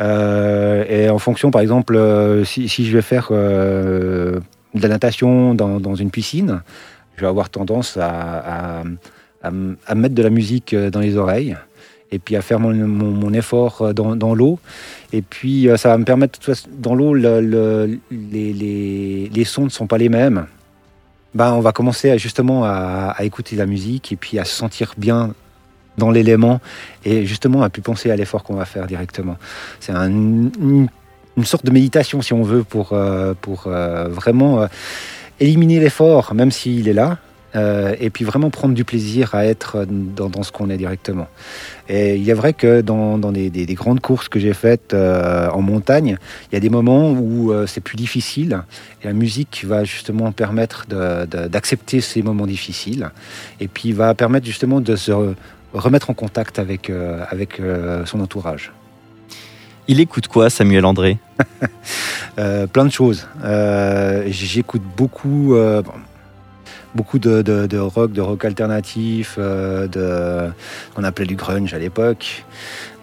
Euh, 0.00 0.84
et 0.88 1.08
en 1.08 1.18
fonction, 1.18 1.50
par 1.50 1.62
exemple, 1.62 1.94
euh, 1.94 2.44
si, 2.44 2.68
si, 2.68 2.86
je 2.86 2.92
vais 2.92 3.02
faire 3.02 3.28
euh, 3.30 4.40
de 4.74 4.82
la 4.82 4.88
natation 4.88 5.54
dans, 5.54 5.78
dans 5.78 5.94
une 5.94 6.10
piscine, 6.10 6.62
je 7.16 7.20
vais 7.20 7.26
avoir 7.26 7.50
tendance 7.50 7.96
à, 7.96 8.82
à, 9.42 9.94
mettre 9.94 10.14
de 10.14 10.22
la 10.22 10.30
musique 10.30 10.74
euh, 10.74 10.90
dans 10.90 11.00
les 11.00 11.16
oreilles 11.16 11.56
et 12.10 12.18
puis 12.18 12.36
à 12.36 12.42
faire 12.42 12.60
mon, 12.60 12.72
mon, 12.72 13.32
effort 13.32 13.82
euh, 13.82 13.92
dans, 13.92 14.16
dans 14.16 14.34
l'eau. 14.34 14.58
Et 15.12 15.22
puis 15.22 15.68
euh, 15.68 15.76
ça 15.76 15.90
va 15.90 15.98
me 15.98 16.04
permettre, 16.04 16.38
dans 16.70 16.94
l'eau, 16.94 17.14
le, 17.14 17.98
les, 18.10 18.52
les, 18.52 19.30
les, 19.32 19.44
sons 19.44 19.64
ne 19.64 19.68
sont 19.68 19.86
pas 19.86 19.98
les 19.98 20.08
mêmes. 20.08 20.46
Ben, 21.34 21.52
on 21.52 21.60
va 21.60 21.72
commencer 21.72 22.10
à, 22.10 22.16
justement 22.16 22.64
à, 22.64 23.16
écouter 23.20 23.56
la 23.56 23.66
musique 23.66 24.12
et 24.12 24.16
puis 24.16 24.38
à 24.38 24.44
se 24.44 24.54
sentir 24.54 24.94
bien 24.96 25.34
dans 25.98 26.10
l'élément 26.10 26.60
et 27.04 27.26
justement 27.26 27.62
à 27.62 27.70
plus 27.70 27.82
penser 27.82 28.10
à 28.10 28.16
l'effort 28.16 28.44
qu'on 28.44 28.54
va 28.54 28.64
faire 28.64 28.86
directement. 28.86 29.36
C'est 29.80 29.92
une, 29.92 30.50
une, 31.36 31.44
sorte 31.44 31.66
de 31.66 31.72
méditation 31.72 32.22
si 32.22 32.32
on 32.32 32.42
veut 32.42 32.62
pour, 32.62 32.96
pour 33.40 33.62
vraiment 33.62 34.68
éliminer 35.44 35.78
l'effort, 35.78 36.34
même 36.34 36.50
s'il 36.50 36.88
est 36.88 36.94
là, 36.94 37.18
euh, 37.54 37.94
et 38.00 38.10
puis 38.10 38.24
vraiment 38.24 38.50
prendre 38.50 38.74
du 38.74 38.84
plaisir 38.84 39.34
à 39.34 39.44
être 39.44 39.86
dans, 39.86 40.42
ce 40.42 40.50
qu'on 40.50 40.70
est 40.70 40.76
directement. 40.76 41.28
Et 41.88 42.16
il 42.16 42.28
est 42.28 42.34
vrai 42.34 42.52
que 42.52 42.80
dans, 42.80 43.18
des, 43.30 43.66
grandes 43.74 44.00
courses 44.00 44.28
que 44.28 44.40
j'ai 44.40 44.54
faites 44.54 44.94
euh, 44.94 45.48
en 45.50 45.62
montagne, 45.62 46.16
il 46.50 46.54
y 46.54 46.56
a 46.56 46.60
des 46.60 46.70
moments 46.70 47.12
où 47.12 47.52
euh, 47.52 47.66
c'est 47.66 47.80
plus 47.80 47.96
difficile, 47.96 48.62
et 49.02 49.06
la 49.06 49.12
musique 49.12 49.64
va 49.66 49.84
justement 49.84 50.32
permettre 50.32 50.86
d'accepter 50.88 52.00
ces 52.00 52.22
moments 52.22 52.46
difficiles, 52.46 53.10
et 53.60 53.68
puis 53.68 53.92
va 53.92 54.14
permettre 54.14 54.46
justement 54.46 54.80
de 54.80 54.96
se 54.96 55.12
remettre 55.74 56.10
en 56.10 56.14
contact 56.14 56.58
avec, 56.58 56.90
avec 57.30 57.60
son 58.06 58.20
entourage. 58.20 58.72
Il 59.86 60.00
écoute 60.00 60.28
quoi, 60.28 60.48
Samuel 60.48 60.86
André? 60.86 61.18
Plein 62.36 62.84
de 62.84 62.90
choses. 62.90 63.26
J'écoute 64.26 64.82
beaucoup 64.96 65.54
beaucoup 66.94 67.18
de, 67.18 67.78
rock, 67.78 68.12
de 68.12 68.20
rock 68.20 68.44
alternatif, 68.44 69.36
euh, 69.38 69.86
de 69.88 70.52
qu'on 70.94 71.04
appelait 71.04 71.26
du 71.26 71.36
grunge 71.36 71.74
à 71.74 71.78
l'époque. 71.78 72.44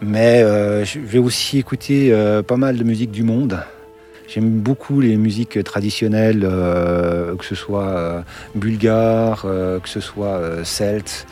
Mais 0.00 0.42
euh, 0.42 0.84
je 0.84 0.98
vais 0.98 1.18
aussi 1.18 1.58
écouter 1.58 2.12
euh, 2.12 2.42
pas 2.42 2.56
mal 2.56 2.76
de 2.76 2.84
musique 2.84 3.10
du 3.10 3.22
monde. 3.22 3.60
J'aime 4.28 4.60
beaucoup 4.60 5.00
les 5.00 5.16
musiques 5.16 5.62
traditionnelles, 5.62 6.40
que 6.40 7.44
ce 7.44 7.54
soit 7.54 8.24
bulgare, 8.54 9.42
que 9.42 9.88
ce 9.88 10.00
soit 10.00 10.64
celte, 10.64 11.26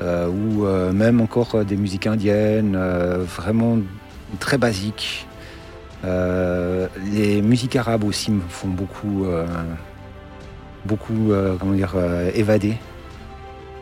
ou 0.00 0.66
même 0.92 1.20
encore 1.20 1.64
des 1.64 1.76
musiques 1.76 2.08
indiennes, 2.08 2.76
vraiment 3.36 3.78
très 4.40 4.58
basiques. 4.58 5.28
Les 6.02 7.42
musiques 7.42 7.76
arabes 7.76 8.04
aussi 8.04 8.30
me 8.30 8.40
font 8.48 8.68
beaucoup 8.68 9.26
beaucoup 10.84 11.32
euh, 11.32 11.56
comment 11.58 11.72
dire, 11.72 11.92
euh. 11.96 12.30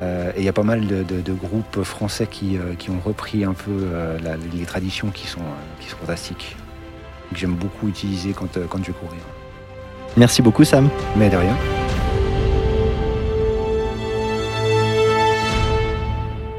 Euh, 0.01 0.33
et 0.37 0.39
il 0.39 0.45
y 0.45 0.49
a 0.49 0.53
pas 0.53 0.63
mal 0.63 0.87
de, 0.87 1.33
groupes 1.33 1.83
français 1.83 2.29
qui, 2.31 2.57
ont 2.89 3.01
repris 3.05 3.45
un 3.45 3.55
peu 3.55 3.89
les 4.55 4.65
traditions 4.65 5.09
qui 5.09 5.27
sont, 5.27 5.41
qui 5.81 5.89
sont 5.89 5.97
fantastiques. 5.97 6.57
Que 7.33 7.39
j'aime 7.39 7.55
beaucoup 7.55 7.89
utiliser 7.89 8.33
quand, 8.33 8.59
quand 8.69 8.79
je 8.79 8.87
vais 8.87 8.93
courir. 8.93 9.21
Merci 10.17 10.41
beaucoup 10.41 10.65
Sam. 10.65 10.89
Mais 11.17 11.29
de 11.29 11.37
rien. 11.37 11.57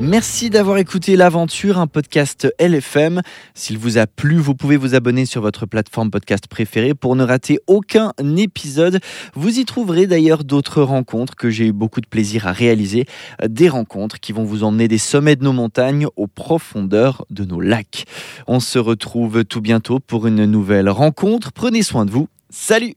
Merci 0.02 0.50
d'avoir 0.50 0.78
écouté 0.78 1.18
L'Aventure, 1.18 1.78
un 1.78 1.86
podcast 1.86 2.48
LFM. 2.58 3.22
S'il 3.54 3.78
vous 3.78 3.98
a 3.98 4.08
plu, 4.08 4.38
vous 4.38 4.56
pouvez 4.56 4.78
vous 4.78 4.96
abonner 4.96 5.26
sur 5.26 5.42
votre 5.42 5.66
plateforme 5.66 6.10
podcast 6.10 6.48
préférée 6.48 6.94
pour 6.94 7.18
ne 7.18 7.24
rater 7.26 7.60
aucun 7.68 8.14
épisode. 8.38 9.02
Vous 9.34 9.60
y 9.60 9.66
trouverez 9.66 10.08
d'ailleurs 10.08 10.46
d'autres 10.46 10.84
rencontres 10.84 11.36
que 11.36 11.50
j'ai 11.50 11.68
eu 11.68 11.74
beaucoup 11.74 12.00
de 12.00 12.08
plaisir 12.08 12.48
à 12.48 12.54
réaliser. 12.54 13.08
Des 13.46 13.68
rencontres 13.68 14.22
qui 14.22 14.32
vont 14.32 14.46
vous 14.46 14.64
emmener 14.64 14.88
des 14.88 14.98
sommets 14.98 15.36
de 15.36 15.44
nos 15.44 15.54
montagnes 15.54 16.08
aux 16.16 16.28
profondeurs 16.28 17.26
de 17.30 17.44
nos 17.44 17.60
lacs. 17.60 18.06
On 18.48 18.62
se 18.62 18.80
retrouve 18.80 19.44
tout 19.44 19.62
bientôt 19.62 20.00
pour 20.00 20.28
une 20.28 20.46
nouvelle 20.46 20.90
rencontre. 20.90 21.52
Prenez 21.52 21.84
soin 21.84 22.06
de 22.06 22.12
vous. 22.12 22.30
Salut 22.50 22.96